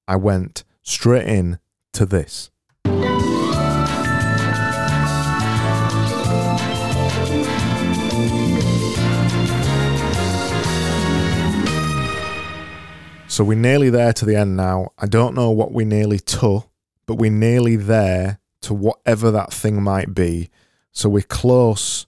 I 0.08 0.16
went 0.16 0.64
straight 0.82 1.28
in 1.28 1.60
to 1.94 2.08
this. 2.08 2.50
So 13.36 13.44
we're 13.44 13.58
nearly 13.58 13.90
there 13.90 14.14
to 14.14 14.24
the 14.24 14.38
end 14.38 14.56
now. 14.56 14.94
I 14.98 15.08
don't 15.08 15.36
know 15.36 15.52
what 15.52 15.74
we're 15.74 15.86
nearly 15.86 16.20
to, 16.20 16.64
but 17.06 17.16
we're 17.16 17.30
nearly 17.30 17.76
there 17.76 18.40
to 18.62 18.74
whatever 18.74 19.30
that 19.30 19.52
thing 19.52 19.84
might 19.84 20.16
be. 20.16 20.50
So 20.94 21.10
we're 21.10 21.22
close 21.22 22.06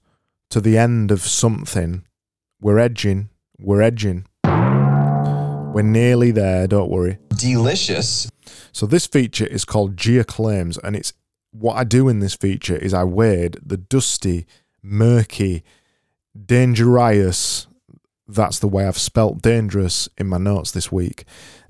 to 0.52 0.62
the 0.62 0.78
end 0.78 1.12
of 1.12 1.20
something. 1.20 2.06
We're 2.62 2.80
edging. 2.80 3.28
We're 3.60 3.82
edging. 3.82 4.26
We're 4.46 5.82
nearly 5.82 6.32
there, 6.32 6.66
don't 6.66 6.90
worry. 6.90 7.18
Delicious. 7.36 8.32
So 8.72 8.86
this 8.86 9.06
feature 9.06 9.48
is 9.48 9.66
called 9.66 9.98
Geoclaims, 9.98 10.80
and 10.82 10.96
it's 10.96 11.12
what 11.52 11.74
I 11.74 11.84
do 11.84 12.08
in 12.08 12.20
this 12.20 12.36
feature 12.36 12.78
is 12.78 12.94
I 12.94 13.04
wade 13.04 13.58
the 13.62 13.76
dusty, 13.76 14.48
murky, 14.82 15.66
dangerous. 16.46 17.67
That's 18.28 18.60
the 18.60 18.68
way 18.68 18.86
I've 18.86 18.98
spelt 18.98 19.42
dangerous 19.42 20.10
in 20.18 20.28
my 20.28 20.38
notes 20.38 20.72
this 20.72 20.92
week. 20.92 21.26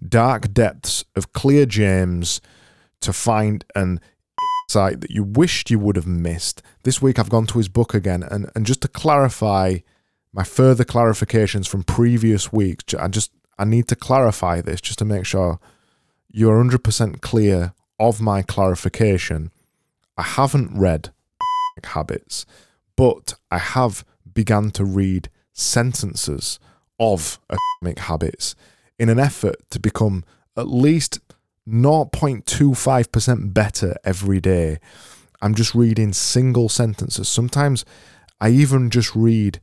Dark 0.07 0.53
depths 0.53 1.05
of 1.15 1.31
Clear 1.33 1.65
James 1.65 2.41
to 3.01 3.13
find 3.13 3.63
an 3.75 3.99
site 4.69 5.01
that 5.01 5.11
you 5.11 5.23
wished 5.23 5.69
you 5.69 5.79
would 5.79 5.95
have 5.95 6.07
missed. 6.07 6.63
This 6.83 7.01
week 7.01 7.19
I've 7.19 7.29
gone 7.29 7.47
to 7.47 7.59
his 7.59 7.69
book 7.69 7.93
again, 7.93 8.23
and, 8.23 8.49
and 8.55 8.65
just 8.65 8.81
to 8.81 8.87
clarify 8.87 9.77
my 10.33 10.43
further 10.43 10.83
clarifications 10.83 11.67
from 11.67 11.83
previous 11.83 12.51
weeks, 12.51 12.93
I 12.93 13.07
just 13.07 13.31
I 13.59 13.65
need 13.65 13.87
to 13.87 13.95
clarify 13.95 14.61
this 14.61 14.81
just 14.81 14.99
to 14.99 15.05
make 15.05 15.25
sure 15.25 15.59
you're 16.29 16.63
100% 16.63 17.21
clear 17.21 17.73
of 17.99 18.21
my 18.21 18.41
clarification. 18.41 19.51
I 20.17 20.23
haven't 20.23 20.77
read 20.77 21.11
Habits, 21.83 22.45
but 22.95 23.35
I 23.51 23.59
have 23.59 24.03
begun 24.33 24.71
to 24.71 24.85
read 24.85 25.29
sentences 25.57 26.59
of 26.99 27.39
Atomic 27.49 27.99
Habits 27.99 28.55
in 28.97 29.09
an 29.09 29.19
effort 29.19 29.57
to 29.71 29.79
become 29.79 30.23
at 30.55 30.67
least 30.67 31.19
0.25% 31.67 33.53
better 33.53 33.95
every 34.03 34.39
day. 34.39 34.79
I'm 35.41 35.53
just 35.53 35.75
reading 35.75 36.13
single 36.13 36.69
sentences. 36.69 37.27
Sometimes 37.27 37.85
I 38.39 38.49
even 38.49 38.89
just 38.89 39.15
read 39.15 39.59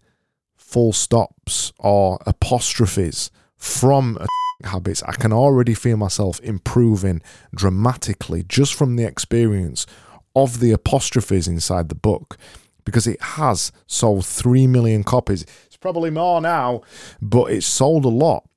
full 0.56 0.92
stops 0.92 1.72
or 1.78 2.18
apostrophes 2.26 3.30
from 3.56 4.18
Habits. 4.62 5.02
I 5.02 5.12
can 5.12 5.32
already 5.32 5.74
feel 5.74 5.96
myself 5.96 6.40
improving 6.40 7.22
dramatically 7.54 8.44
just 8.44 8.74
from 8.74 8.96
the 8.96 9.04
experience 9.04 9.86
of 10.34 10.60
the 10.60 10.72
apostrophes 10.72 11.48
inside 11.48 11.88
the 11.88 11.94
book 11.94 12.36
because 12.84 13.06
it 13.06 13.20
has 13.20 13.72
sold 13.86 14.26
3 14.26 14.66
million 14.66 15.04
copies. 15.04 15.44
Probably 15.84 16.08
more 16.08 16.40
now, 16.40 16.80
but 17.20 17.52
it's 17.52 17.66
sold 17.66 18.06
a 18.06 18.08
lot. 18.08 18.48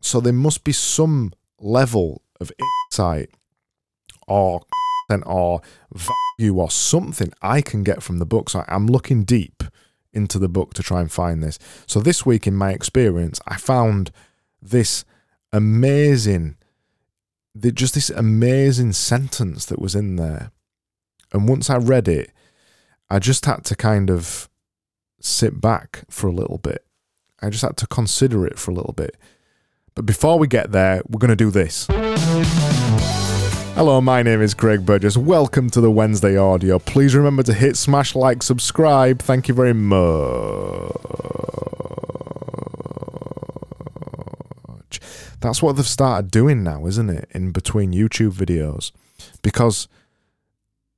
So 0.00 0.20
there 0.20 0.32
must 0.32 0.64
be 0.64 0.72
some 0.72 1.34
level 1.60 2.22
of 2.40 2.50
insight 2.90 3.28
or 4.26 4.62
or 5.26 5.60
value 5.92 6.58
or 6.58 6.70
something 6.70 7.30
I 7.42 7.60
can 7.60 7.82
get 7.82 8.02
from 8.02 8.20
the 8.20 8.24
book. 8.24 8.48
So 8.48 8.64
I'm 8.68 8.86
looking 8.86 9.24
deep 9.24 9.64
into 10.14 10.38
the 10.38 10.48
book 10.48 10.72
to 10.72 10.82
try 10.82 11.02
and 11.02 11.12
find 11.12 11.42
this. 11.42 11.58
So 11.86 12.00
this 12.00 12.24
week, 12.24 12.46
in 12.46 12.54
my 12.54 12.70
experience, 12.70 13.38
I 13.46 13.58
found 13.58 14.10
this 14.62 15.04
amazing, 15.52 16.56
just 17.74 17.92
this 17.92 18.08
amazing 18.08 18.94
sentence 18.94 19.66
that 19.66 19.78
was 19.78 19.94
in 19.94 20.16
there. 20.16 20.52
And 21.34 21.50
once 21.50 21.68
I 21.68 21.76
read 21.76 22.08
it, 22.08 22.32
I 23.10 23.18
just 23.18 23.44
had 23.44 23.62
to 23.66 23.76
kind 23.76 24.10
of 24.10 24.48
sit 25.20 25.60
back 25.60 26.04
for 26.10 26.28
a 26.28 26.32
little 26.32 26.58
bit. 26.58 26.84
I 27.42 27.50
just 27.50 27.62
had 27.62 27.76
to 27.78 27.86
consider 27.86 28.46
it 28.46 28.58
for 28.58 28.70
a 28.70 28.74
little 28.74 28.92
bit. 28.92 29.16
But 29.94 30.06
before 30.06 30.38
we 30.38 30.46
get 30.46 30.72
there, 30.72 31.02
we're 31.08 31.18
going 31.18 31.30
to 31.30 31.36
do 31.36 31.50
this. 31.50 31.86
Hello, 33.74 34.00
my 34.00 34.22
name 34.22 34.40
is 34.40 34.54
Craig 34.54 34.86
Burgess. 34.86 35.16
Welcome 35.16 35.68
to 35.70 35.80
the 35.80 35.90
Wednesday 35.90 36.36
audio. 36.36 36.78
Please 36.78 37.14
remember 37.14 37.42
to 37.42 37.52
hit 37.52 37.76
smash 37.76 38.14
like, 38.14 38.42
subscribe. 38.42 39.20
Thank 39.20 39.48
you 39.48 39.54
very 39.54 39.74
much. 39.74 40.92
That's 45.40 45.62
what 45.62 45.76
they've 45.76 45.86
started 45.86 46.30
doing 46.30 46.62
now, 46.62 46.86
isn't 46.86 47.10
it? 47.10 47.28
In 47.32 47.52
between 47.52 47.92
YouTube 47.92 48.32
videos. 48.32 48.92
Because 49.42 49.88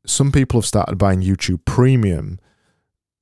some 0.07 0.31
people 0.33 0.61
have 0.61 0.67
started 0.67 0.97
buying 0.97 1.21
YouTube 1.21 1.65
Premium. 1.65 2.39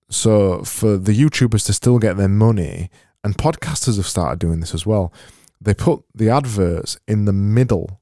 So 0.09 0.63
for 0.63 0.97
the 0.97 1.13
YouTubers 1.13 1.67
to 1.67 1.73
still 1.73 1.99
get 1.99 2.17
their 2.17 2.29
money, 2.29 2.91
and 3.25 3.37
podcasters 3.37 3.97
have 3.97 4.07
started 4.07 4.39
doing 4.39 4.61
this 4.61 4.75
as 4.75 4.87
well, 4.87 5.13
they 5.61 5.75
put 5.75 6.05
the 6.15 6.31
adverts 6.31 6.99
in 7.09 7.25
the 7.25 7.33
middle 7.33 8.01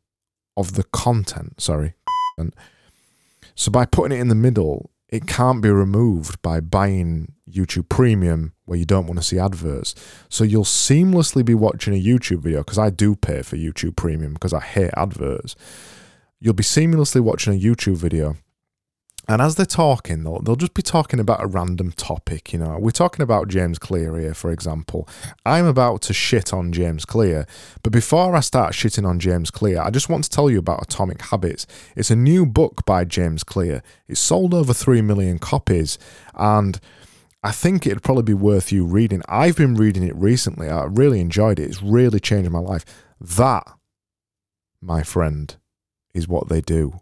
of 0.56 0.74
the 0.74 0.84
content. 0.84 1.60
Sorry. 1.60 1.94
And 2.36 2.54
so 3.54 3.70
by 3.70 3.86
putting 3.86 4.16
it 4.18 4.20
in 4.20 4.28
the 4.28 4.34
middle, 4.34 4.90
it 5.08 5.26
can't 5.26 5.62
be 5.62 5.70
removed 5.70 6.42
by 6.42 6.60
buying 6.60 7.32
YouTube 7.48 7.88
Premium 7.88 8.52
where 8.64 8.78
you 8.78 8.84
don't 8.84 9.06
want 9.06 9.18
to 9.18 9.24
see 9.24 9.38
adverts. 9.38 9.94
So 10.28 10.44
you'll 10.44 10.64
seamlessly 10.64 11.44
be 11.44 11.54
watching 11.54 11.94
a 11.94 12.02
YouTube 12.02 12.40
video 12.40 12.58
because 12.58 12.78
I 12.78 12.90
do 12.90 13.14
pay 13.14 13.42
for 13.42 13.56
YouTube 13.56 13.96
Premium 13.96 14.34
because 14.34 14.52
I 14.52 14.60
hate 14.60 14.90
adverts. 14.96 15.54
You'll 16.40 16.54
be 16.54 16.64
seamlessly 16.64 17.20
watching 17.20 17.54
a 17.54 17.58
YouTube 17.60 17.96
video 17.96 18.36
and 19.28 19.40
as 19.40 19.54
they're 19.54 19.64
talking, 19.64 20.22
they'll, 20.22 20.40
they'll 20.40 20.56
just 20.56 20.74
be 20.74 20.82
talking 20.82 21.18
about 21.18 21.42
a 21.42 21.46
random 21.46 21.92
topic. 21.92 22.52
You 22.52 22.58
know, 22.58 22.78
we're 22.78 22.90
talking 22.90 23.22
about 23.22 23.48
James 23.48 23.78
Clear 23.78 24.18
here, 24.18 24.34
for 24.34 24.50
example. 24.50 25.08
I'm 25.46 25.66
about 25.66 26.02
to 26.02 26.12
shit 26.12 26.52
on 26.52 26.72
James 26.72 27.04
Clear, 27.04 27.46
but 27.82 27.92
before 27.92 28.36
I 28.36 28.40
start 28.40 28.72
shitting 28.72 29.06
on 29.06 29.18
James 29.18 29.50
Clear, 29.50 29.80
I 29.80 29.90
just 29.90 30.08
want 30.08 30.24
to 30.24 30.30
tell 30.30 30.50
you 30.50 30.58
about 30.58 30.82
Atomic 30.82 31.22
Habits. 31.22 31.66
It's 31.96 32.10
a 32.10 32.16
new 32.16 32.44
book 32.44 32.84
by 32.84 33.04
James 33.04 33.44
Clear. 33.44 33.82
It's 34.08 34.20
sold 34.20 34.52
over 34.52 34.74
3 34.74 35.00
million 35.02 35.38
copies, 35.38 35.98
and 36.34 36.78
I 37.42 37.50
think 37.50 37.86
it'd 37.86 38.02
probably 38.02 38.22
be 38.22 38.34
worth 38.34 38.72
you 38.72 38.86
reading. 38.86 39.22
I've 39.28 39.56
been 39.56 39.74
reading 39.74 40.02
it 40.02 40.16
recently. 40.16 40.68
I 40.68 40.84
really 40.84 41.20
enjoyed 41.20 41.58
it. 41.58 41.64
It's 41.64 41.82
really 41.82 42.18
changed 42.18 42.50
my 42.50 42.58
life. 42.58 42.84
That, 43.20 43.66
my 44.80 45.02
friend, 45.02 45.54
is 46.14 46.26
what 46.26 46.48
they 46.48 46.60
do. 46.60 47.00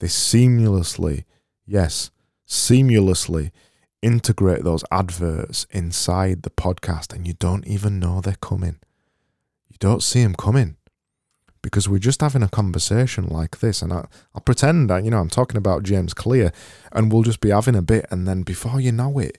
They 0.00 0.08
seamlessly, 0.08 1.24
yes, 1.66 2.10
seamlessly 2.46 3.50
integrate 4.02 4.62
those 4.62 4.84
adverts 4.90 5.66
inside 5.70 6.42
the 6.42 6.50
podcast 6.50 7.12
and 7.12 7.26
you 7.26 7.34
don't 7.34 7.66
even 7.66 7.98
know 7.98 8.20
they're 8.20 8.36
coming. 8.40 8.78
You 9.68 9.76
don't 9.80 10.02
see 10.02 10.22
them 10.22 10.34
coming 10.34 10.76
because 11.62 11.88
we're 11.88 11.98
just 11.98 12.20
having 12.20 12.42
a 12.42 12.48
conversation 12.48 13.26
like 13.26 13.58
this 13.58 13.82
and 13.82 13.92
I, 13.92 14.06
will 14.32 14.42
pretend 14.42 14.88
that, 14.90 15.04
you 15.04 15.10
know, 15.10 15.18
I'm 15.18 15.30
talking 15.30 15.56
about 15.56 15.82
James 15.82 16.14
Clear 16.14 16.52
and 16.92 17.10
we'll 17.10 17.22
just 17.22 17.40
be 17.40 17.50
having 17.50 17.74
a 17.74 17.82
bit 17.82 18.06
and 18.10 18.28
then 18.28 18.42
before 18.42 18.80
you 18.80 18.92
know 18.92 19.18
it, 19.18 19.38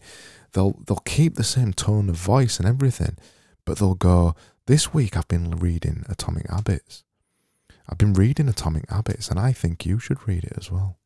they'll, 0.53 0.77
they'll 0.85 0.97
keep 0.97 1.35
the 1.35 1.43
same 1.43 1.71
tone 1.71 2.09
of 2.09 2.15
voice 2.15 2.59
and 2.59 2.67
everything, 2.67 3.15
but 3.63 3.77
they'll 3.77 3.95
go, 3.95 4.35
this 4.65 4.93
week 4.93 5.15
I've 5.15 5.27
been 5.29 5.51
reading 5.51 6.03
Atomic 6.09 6.49
Habits. 6.49 7.05
I've 7.89 7.97
been 7.97 8.13
reading 8.13 8.49
Atomic 8.49 8.89
Habits 8.89 9.29
and 9.29 9.39
I 9.39 9.53
think 9.53 9.85
you 9.85 9.99
should 9.99 10.27
read 10.27 10.43
it 10.43 10.53
as 10.57 10.71
well. 10.71 10.97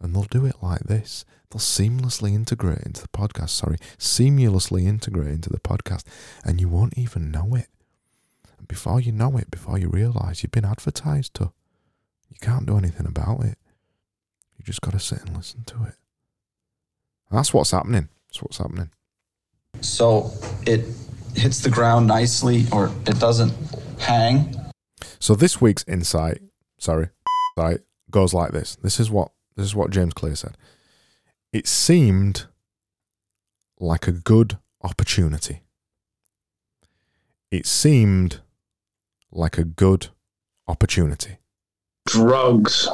And 0.00 0.14
they'll 0.14 0.24
do 0.24 0.44
it 0.44 0.56
like 0.60 0.82
this. 0.84 1.24
They'll 1.50 1.60
seamlessly 1.60 2.34
integrate 2.34 2.82
into 2.82 3.02
the 3.02 3.08
podcast, 3.08 3.50
sorry, 3.50 3.78
seamlessly 3.98 4.84
integrate 4.84 5.30
into 5.30 5.48
the 5.48 5.60
podcast, 5.60 6.02
and 6.44 6.60
you 6.60 6.68
won't 6.68 6.98
even 6.98 7.30
know 7.30 7.54
it. 7.54 7.68
And 8.58 8.68
before 8.68 9.00
you 9.00 9.12
know 9.12 9.36
it, 9.38 9.50
before 9.50 9.78
you 9.78 9.88
realize 9.88 10.42
you've 10.42 10.52
been 10.52 10.64
advertised 10.64 11.34
to, 11.34 11.52
you 12.28 12.36
can't 12.40 12.66
do 12.66 12.76
anything 12.76 13.06
about 13.06 13.44
it. 13.44 13.56
You 14.58 14.64
just 14.64 14.80
got 14.80 14.92
to 14.92 15.00
sit 15.00 15.22
and 15.22 15.36
listen 15.36 15.64
to 15.64 15.76
it. 15.84 15.94
And 17.30 17.38
that's 17.38 17.54
what's 17.54 17.70
happening. 17.70 18.08
That's 18.28 18.42
what's 18.42 18.58
happening. 18.58 18.90
So 19.80 20.32
it 20.66 20.84
hits 21.34 21.60
the 21.60 21.70
ground 21.70 22.06
nicely, 22.06 22.64
or 22.72 22.90
it 23.06 23.18
doesn't 23.18 23.54
hang 23.98 24.65
so 25.18 25.34
this 25.34 25.60
week's 25.60 25.84
insight, 25.88 26.40
sorry, 26.78 27.08
insight 27.56 27.80
goes 28.10 28.34
like 28.34 28.52
this. 28.52 28.76
This 28.76 29.00
is 29.00 29.10
what 29.10 29.32
this 29.56 29.66
is 29.66 29.74
what 29.74 29.90
James 29.90 30.14
Clear 30.14 30.34
said. 30.36 30.56
It 31.52 31.66
seemed 31.66 32.46
like 33.78 34.06
a 34.06 34.12
good 34.12 34.58
opportunity. 34.82 35.62
It 37.50 37.66
seemed 37.66 38.40
like 39.32 39.56
a 39.58 39.64
good 39.64 40.08
opportunity. 40.68 41.38
Drugs. 42.06 42.88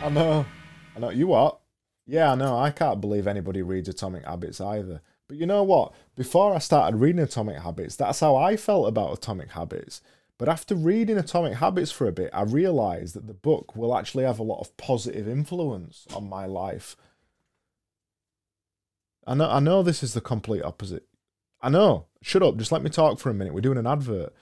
I 0.00 0.10
know. 0.10 0.46
I 0.98 1.00
know 1.00 1.10
you 1.10 1.28
what? 1.28 1.60
Yeah, 2.06 2.32
I 2.32 2.34
know. 2.34 2.58
I 2.58 2.72
can't 2.72 3.00
believe 3.00 3.28
anybody 3.28 3.62
reads 3.62 3.88
Atomic 3.88 4.24
Habits 4.24 4.60
either. 4.60 5.00
But 5.28 5.36
you 5.36 5.46
know 5.46 5.62
what? 5.62 5.92
Before 6.16 6.52
I 6.52 6.58
started 6.58 6.96
reading 6.96 7.20
Atomic 7.20 7.58
Habits, 7.58 7.94
that's 7.94 8.18
how 8.18 8.34
I 8.34 8.56
felt 8.56 8.88
about 8.88 9.16
Atomic 9.16 9.52
Habits. 9.52 10.00
But 10.38 10.48
after 10.48 10.74
reading 10.74 11.16
Atomic 11.16 11.54
Habits 11.54 11.92
for 11.92 12.08
a 12.08 12.12
bit, 12.12 12.30
I 12.32 12.42
realized 12.42 13.14
that 13.14 13.28
the 13.28 13.34
book 13.34 13.76
will 13.76 13.96
actually 13.96 14.24
have 14.24 14.40
a 14.40 14.44
lot 14.44 14.58
of 14.58 14.76
positive 14.76 15.28
influence 15.28 16.04
on 16.12 16.28
my 16.28 16.46
life. 16.46 16.96
I 19.24 19.34
know 19.34 19.48
I 19.48 19.60
know 19.60 19.84
this 19.84 20.02
is 20.02 20.14
the 20.14 20.20
complete 20.20 20.64
opposite. 20.64 21.06
I 21.60 21.68
know. 21.68 22.06
Shut 22.22 22.42
up, 22.42 22.56
just 22.56 22.72
let 22.72 22.82
me 22.82 22.90
talk 22.90 23.20
for 23.20 23.30
a 23.30 23.34
minute. 23.34 23.54
We're 23.54 23.60
doing 23.60 23.78
an 23.78 23.86
advert. 23.86 24.32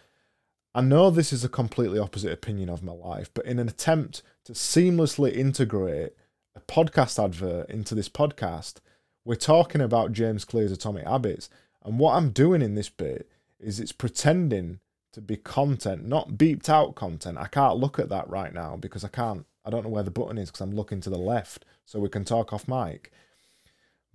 I 0.75 0.81
know 0.81 1.11
this 1.11 1.35
is 1.35 1.45
a 1.45 1.51
completely 1.51 1.99
opposite 1.99 2.33
opinion 2.33 2.71
of 2.71 2.83
my 2.83 2.93
life, 2.93 3.31
but 3.35 3.45
in 3.45 3.59
an 3.59 3.69
attempt 3.69 4.23
to 4.45 4.53
seamlessly 4.53 5.35
integrate 5.35 6.15
a 6.57 6.61
podcast 6.61 7.23
advert 7.23 7.69
into 7.69 7.95
this 7.95 8.09
podcast, 8.09 8.77
we're 9.25 9.35
talking 9.35 9.81
about 9.81 10.13
James 10.13 10.45
Clear's 10.45 10.73
Atomic 10.73 11.05
Habits. 11.07 11.51
And 11.85 11.99
what 11.99 12.15
I'm 12.15 12.31
doing 12.31 12.63
in 12.63 12.75
this 12.75 12.89
bit 12.89 13.29
is 13.61 13.79
it's 13.79 13.93
pretending 13.93 14.81
to 15.13 15.21
be 15.21 15.37
content, 15.37 16.07
not 16.07 16.33
beeped 16.33 16.69
out 16.69 16.95
content. 16.95 17.39
I 17.39 17.47
can't 17.47 17.79
look 17.79 17.99
at 17.99 18.09
that 18.09 18.29
right 18.29 18.53
now 18.53 18.77
because 18.77 19.05
I 19.05 19.09
can't, 19.09 19.47
I 19.65 19.71
don't 19.71 19.85
know 19.85 19.91
where 19.91 20.03
the 20.03 20.11
button 20.11 20.39
is 20.39 20.51
because 20.51 20.63
I'm 20.63 20.75
looking 20.75 21.01
to 21.03 21.11
the 21.11 21.19
left 21.19 21.65
so 21.85 22.01
we 22.01 22.09
can 22.09 22.25
talk 22.25 22.53
off 22.53 22.69
mic. 22.69 23.13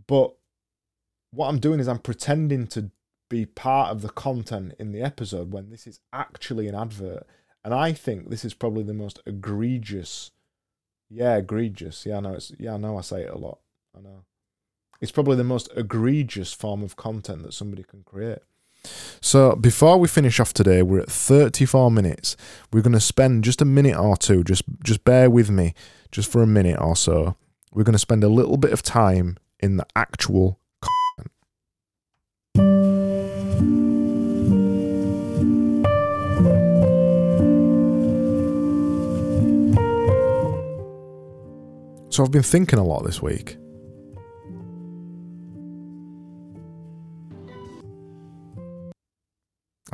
But 0.07 0.33
what 1.31 1.47
I'm 1.47 1.59
doing 1.59 1.79
is 1.79 1.87
I'm 1.87 1.99
pretending 1.99 2.67
to 2.67 2.91
be 3.29 3.45
part 3.45 3.91
of 3.91 4.01
the 4.01 4.09
content 4.09 4.73
in 4.79 4.91
the 4.91 5.01
episode 5.01 5.51
when 5.51 5.69
this 5.69 5.87
is 5.87 5.99
actually 6.11 6.67
an 6.67 6.75
advert. 6.75 7.25
And 7.63 7.73
I 7.73 7.93
think 7.93 8.29
this 8.29 8.43
is 8.43 8.53
probably 8.53 8.83
the 8.83 8.93
most 8.93 9.19
egregious 9.25 10.31
yeah, 11.11 11.35
egregious. 11.35 12.05
Yeah, 12.05 12.17
I 12.17 12.19
know. 12.21 12.33
It's 12.33 12.53
yeah, 12.57 12.75
I 12.75 12.77
know. 12.77 12.97
I 12.97 13.01
say 13.01 13.23
it 13.23 13.29
a 13.29 13.37
lot. 13.37 13.59
I 13.95 14.01
know. 14.01 14.23
It's 15.01 15.11
probably 15.11 15.35
the 15.35 15.43
most 15.43 15.69
egregious 15.75 16.53
form 16.53 16.83
of 16.83 16.95
content 16.95 17.43
that 17.43 17.53
somebody 17.53 17.83
can 17.83 18.03
create. 18.03 18.39
So 19.19 19.55
before 19.55 19.97
we 19.97 20.07
finish 20.07 20.39
off 20.39 20.53
today, 20.53 20.81
we're 20.81 21.01
at 21.01 21.11
34 21.11 21.91
minutes. 21.91 22.37
We're 22.71 22.81
going 22.81 22.93
to 22.93 22.99
spend 22.99 23.43
just 23.43 23.61
a 23.61 23.65
minute 23.65 23.97
or 23.97 24.15
two. 24.15 24.43
Just 24.43 24.63
just 24.83 25.03
bear 25.03 25.29
with 25.29 25.49
me, 25.49 25.73
just 26.11 26.31
for 26.31 26.41
a 26.41 26.47
minute 26.47 26.79
or 26.79 26.95
so. 26.95 27.35
We're 27.73 27.83
going 27.83 27.93
to 27.93 27.99
spend 27.99 28.23
a 28.23 28.29
little 28.29 28.57
bit 28.57 28.71
of 28.71 28.81
time 28.81 29.37
in 29.59 29.77
the 29.77 29.85
actual 29.95 30.59
So 42.11 42.25
I've 42.25 42.31
been 42.31 42.43
thinking 42.43 42.77
a 42.77 42.83
lot 42.83 43.05
this 43.05 43.21
week. 43.21 43.55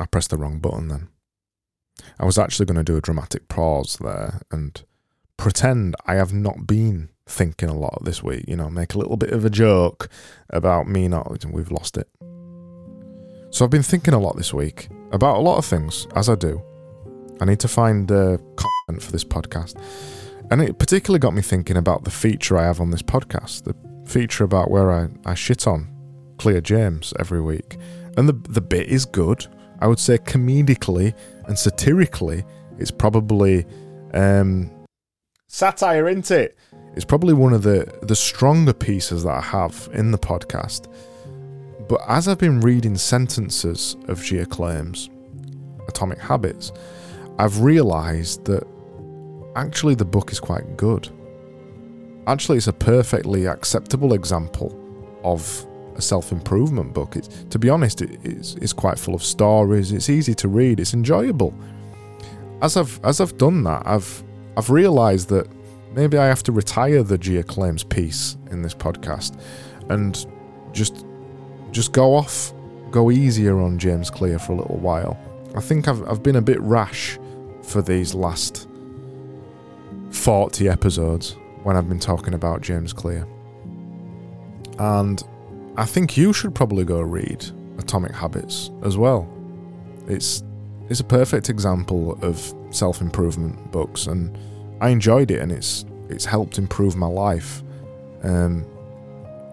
I 0.00 0.06
pressed 0.06 0.30
the 0.30 0.36
wrong 0.36 0.58
button 0.58 0.88
then. 0.88 1.08
I 2.18 2.24
was 2.24 2.36
actually 2.36 2.66
going 2.66 2.76
to 2.76 2.82
do 2.82 2.96
a 2.96 3.00
dramatic 3.00 3.46
pause 3.46 3.98
there 4.00 4.40
and 4.50 4.82
pretend 5.36 5.94
I 6.06 6.14
have 6.14 6.32
not 6.32 6.66
been 6.66 7.10
thinking 7.26 7.68
a 7.68 7.78
lot 7.78 8.04
this 8.04 8.20
week. 8.20 8.44
You 8.48 8.56
know, 8.56 8.68
make 8.68 8.94
a 8.94 8.98
little 8.98 9.16
bit 9.16 9.30
of 9.30 9.44
a 9.44 9.50
joke 9.50 10.08
about 10.50 10.88
me 10.88 11.06
not. 11.06 11.44
We've 11.44 11.70
lost 11.70 11.96
it. 11.96 12.08
So 13.50 13.64
I've 13.64 13.70
been 13.70 13.82
thinking 13.84 14.14
a 14.14 14.18
lot 14.18 14.36
this 14.36 14.52
week 14.52 14.88
about 15.12 15.36
a 15.36 15.40
lot 15.40 15.58
of 15.58 15.64
things, 15.64 16.08
as 16.16 16.28
I 16.28 16.34
do. 16.34 16.62
I 17.40 17.44
need 17.44 17.60
to 17.60 17.68
find 17.68 18.10
uh, 18.10 18.38
content 18.56 19.02
for 19.02 19.12
this 19.12 19.24
podcast. 19.24 19.80
And 20.50 20.62
it 20.62 20.78
particularly 20.78 21.18
got 21.18 21.34
me 21.34 21.42
thinking 21.42 21.76
about 21.76 22.04
the 22.04 22.10
feature 22.10 22.56
I 22.56 22.64
have 22.64 22.80
on 22.80 22.90
this 22.90 23.02
podcast, 23.02 23.64
the 23.64 23.74
feature 24.10 24.44
about 24.44 24.70
where 24.70 24.90
I, 24.90 25.08
I 25.26 25.34
shit 25.34 25.66
on 25.66 25.88
Clear 26.38 26.60
James 26.60 27.12
every 27.18 27.40
week. 27.40 27.76
And 28.16 28.28
the, 28.28 28.32
the 28.32 28.60
bit 28.60 28.88
is 28.88 29.04
good. 29.04 29.46
I 29.80 29.86
would 29.86 29.98
say 29.98 30.18
comedically 30.18 31.14
and 31.46 31.58
satirically, 31.58 32.44
it's 32.78 32.90
probably 32.90 33.66
um, 34.14 34.70
satire, 35.48 36.08
isn't 36.08 36.30
it? 36.30 36.58
It's 36.94 37.04
probably 37.04 37.34
one 37.34 37.52
of 37.52 37.62
the, 37.62 37.86
the 38.02 38.16
stronger 38.16 38.72
pieces 38.72 39.24
that 39.24 39.34
I 39.36 39.40
have 39.40 39.88
in 39.92 40.10
the 40.10 40.18
podcast. 40.18 40.92
But 41.88 42.00
as 42.08 42.26
I've 42.26 42.38
been 42.38 42.60
reading 42.60 42.96
sentences 42.96 43.96
of 44.08 44.22
Gia 44.22 44.46
Claim's 44.46 45.10
Atomic 45.88 46.18
Habits, 46.18 46.72
I've 47.38 47.60
realised 47.60 48.44
that 48.46 48.66
actually 49.56 49.94
the 49.94 50.04
book 50.04 50.32
is 50.32 50.40
quite 50.40 50.76
good. 50.76 51.08
Actually, 52.26 52.58
it's 52.58 52.66
a 52.66 52.72
perfectly 52.72 53.46
acceptable 53.46 54.12
example 54.12 54.78
of 55.24 55.66
a 55.96 56.02
self 56.02 56.32
improvement 56.32 56.94
book. 56.94 57.16
It's, 57.16 57.28
to 57.50 57.58
be 57.58 57.68
honest, 57.68 58.02
it, 58.02 58.18
it's, 58.22 58.54
it's 58.56 58.72
quite 58.72 58.98
full 58.98 59.14
of 59.14 59.22
stories. 59.22 59.92
It's 59.92 60.08
easy 60.08 60.34
to 60.34 60.48
read. 60.48 60.80
It's 60.80 60.94
enjoyable. 60.94 61.54
As 62.62 62.76
I've 62.76 63.00
as 63.04 63.20
I've 63.20 63.36
done 63.38 63.64
that, 63.64 63.82
I've 63.86 64.22
I've 64.56 64.70
realised 64.70 65.28
that 65.28 65.48
maybe 65.92 66.18
I 66.18 66.26
have 66.26 66.42
to 66.44 66.52
retire 66.52 67.02
the 67.02 67.18
Gia 67.18 67.42
Claims 67.42 67.84
piece 67.84 68.36
in 68.50 68.62
this 68.62 68.74
podcast 68.74 69.40
and 69.90 70.26
just 70.72 71.04
just 71.70 71.92
go 71.92 72.14
off, 72.14 72.52
go 72.90 73.10
easier 73.10 73.58
on 73.60 73.78
James 73.78 74.10
Clear 74.10 74.38
for 74.38 74.52
a 74.52 74.56
little 74.56 74.78
while. 74.78 75.18
I 75.56 75.60
think 75.60 75.88
I've 75.88 76.02
I've 76.08 76.22
been 76.22 76.36
a 76.36 76.42
bit 76.42 76.60
rash 76.60 77.18
for 77.62 77.82
these 77.82 78.14
last 78.14 78.67
40 80.10 80.68
episodes 80.68 81.36
when 81.62 81.76
I've 81.76 81.88
been 81.88 81.98
talking 81.98 82.34
about 82.34 82.60
James 82.60 82.92
Clear. 82.92 83.26
And 84.78 85.22
I 85.76 85.84
think 85.84 86.16
you 86.16 86.32
should 86.32 86.54
probably 86.54 86.84
go 86.84 87.00
read 87.00 87.44
Atomic 87.78 88.12
Habits 88.12 88.70
as 88.82 88.96
well. 88.96 89.28
It's 90.06 90.42
it's 90.88 91.00
a 91.00 91.04
perfect 91.04 91.50
example 91.50 92.18
of 92.22 92.54
self-improvement 92.70 93.70
books 93.70 94.06
and 94.06 94.36
I 94.80 94.88
enjoyed 94.88 95.30
it 95.30 95.40
and 95.40 95.52
it's 95.52 95.84
it's 96.08 96.24
helped 96.24 96.58
improve 96.58 96.96
my 96.96 97.06
life. 97.06 97.62
Um, 98.22 98.66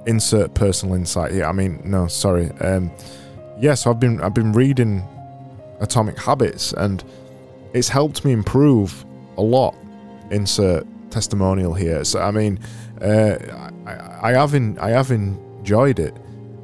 insert 0.07 0.53
personal 0.53 0.95
insight 0.95 1.31
here. 1.31 1.45
I 1.45 1.51
mean, 1.51 1.81
no, 1.83 2.07
sorry. 2.07 2.51
Um, 2.61 2.91
yes, 2.95 3.59
yeah, 3.59 3.73
so 3.73 3.91
I've 3.91 3.99
been 3.99 4.21
I've 4.21 4.33
been 4.33 4.53
reading 4.53 5.03
Atomic 5.79 6.17
Habits 6.17 6.73
and 6.73 7.03
it's 7.73 7.89
helped 7.89 8.23
me 8.23 8.31
improve 8.31 9.05
a 9.37 9.41
lot. 9.41 9.75
Insert 10.31 10.85
testimonial 11.09 11.73
here. 11.73 12.03
So 12.03 12.19
I 12.19 12.31
mean, 12.31 12.59
uh, 13.01 13.37
I, 13.85 14.29
I 14.29 14.31
have 14.33 14.53
in, 14.53 14.77
I 14.79 14.89
have 14.89 15.11
enjoyed 15.11 15.99
it. 15.99 16.15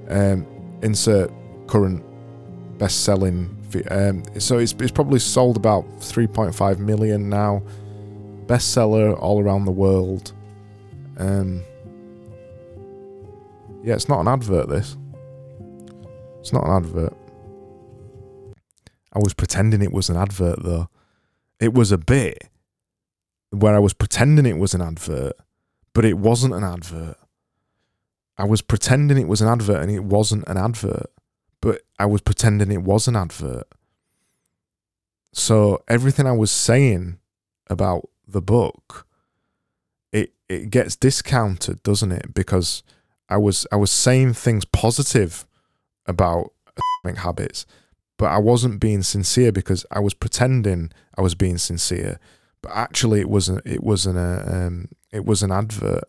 Um, 0.09 0.45
insert 0.81 1.31
current 1.67 2.03
best-selling. 2.77 3.57
Um, 3.89 4.23
so 4.37 4.57
it's 4.57 4.73
it's 4.73 4.91
probably 4.91 5.19
sold 5.19 5.55
about 5.55 5.85
3.5 5.99 6.79
million 6.79 7.29
now. 7.29 7.63
Bestseller 8.47 9.17
all 9.17 9.41
around 9.41 9.65
the 9.65 9.71
world. 9.71 10.33
Um, 11.17 11.63
yeah, 13.83 13.93
it's 13.93 14.09
not 14.09 14.19
an 14.19 14.27
advert. 14.27 14.67
This. 14.67 14.97
It's 16.41 16.51
not 16.51 16.65
an 16.65 16.71
advert. 16.71 17.13
I 19.13 19.19
was 19.19 19.33
pretending 19.33 19.81
it 19.81 19.93
was 19.93 20.09
an 20.09 20.17
advert 20.17 20.63
though. 20.63 20.89
It 21.59 21.73
was 21.73 21.91
a 21.91 21.97
bit 21.97 22.49
where 23.51 23.75
I 23.75 23.79
was 23.79 23.93
pretending 23.93 24.45
it 24.45 24.57
was 24.57 24.73
an 24.73 24.81
advert, 24.81 25.33
but 25.93 26.05
it 26.05 26.17
wasn't 26.17 26.53
an 26.53 26.63
advert. 26.63 27.17
I 28.37 28.45
was 28.45 28.61
pretending 28.61 29.17
it 29.17 29.27
was 29.27 29.41
an 29.41 29.47
advert 29.47 29.81
and 29.81 29.91
it 29.91 30.03
wasn't 30.03 30.47
an 30.47 30.57
advert, 30.57 31.11
but 31.61 31.81
I 31.99 32.05
was 32.05 32.21
pretending 32.21 32.71
it 32.71 32.81
was 32.81 33.07
an 33.07 33.15
advert. 33.15 33.67
So 35.33 35.83
everything 35.87 36.25
I 36.25 36.31
was 36.31 36.51
saying 36.51 37.19
about 37.69 38.09
the 38.27 38.41
book, 38.41 39.05
it 40.11 40.33
it 40.49 40.69
gets 40.69 40.95
discounted, 40.95 41.83
doesn't 41.83 42.11
it? 42.11 42.33
Because 42.33 42.83
I 43.29 43.37
was 43.37 43.67
I 43.71 43.75
was 43.75 43.91
saying 43.91 44.33
things 44.33 44.65
positive 44.65 45.45
about 46.05 46.51
habits, 47.17 47.65
but 48.17 48.27
I 48.27 48.37
wasn't 48.37 48.79
being 48.79 49.03
sincere 49.03 49.51
because 49.51 49.85
I 49.91 49.99
was 49.99 50.13
pretending 50.13 50.91
I 51.17 51.21
was 51.21 51.35
being 51.35 51.57
sincere, 51.57 52.19
but 52.61 52.71
actually 52.73 53.21
it 53.21 53.29
wasn't. 53.29 53.65
It 53.65 53.83
wasn't 53.83 54.17
a. 54.17 54.65
Um, 54.67 54.89
it 55.11 55.25
was 55.25 55.43
an 55.43 55.51
advert. 55.51 56.03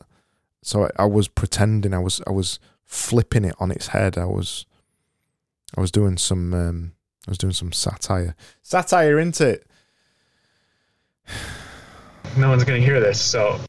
So 0.63 0.85
I, 0.85 1.03
I, 1.03 1.07
was 1.07 1.29
pretending. 1.29 1.95
I 1.95 1.99
was. 1.99 2.21
I 2.27 2.31
was 2.31 2.59
flipping 2.85 3.45
it 3.45 3.55
on 3.59 3.71
its 3.71 3.89
head. 3.89 4.19
I 4.19 4.25
was. 4.25 4.67
I 5.77 5.81
was 5.81 5.91
doing 5.91 6.17
some. 6.17 6.53
Um, 6.55 6.93
I 7.27 7.31
was 7.31 7.39
doing 7.39 7.53
some 7.53 7.73
satire. 7.73 8.35
Satire, 8.63 9.19
isn't 9.19 9.41
it? 9.41 9.67
No 12.35 12.49
one's 12.49 12.65
gonna 12.65 12.79
hear 12.79 12.99
this, 12.99 13.21
so 13.21 13.61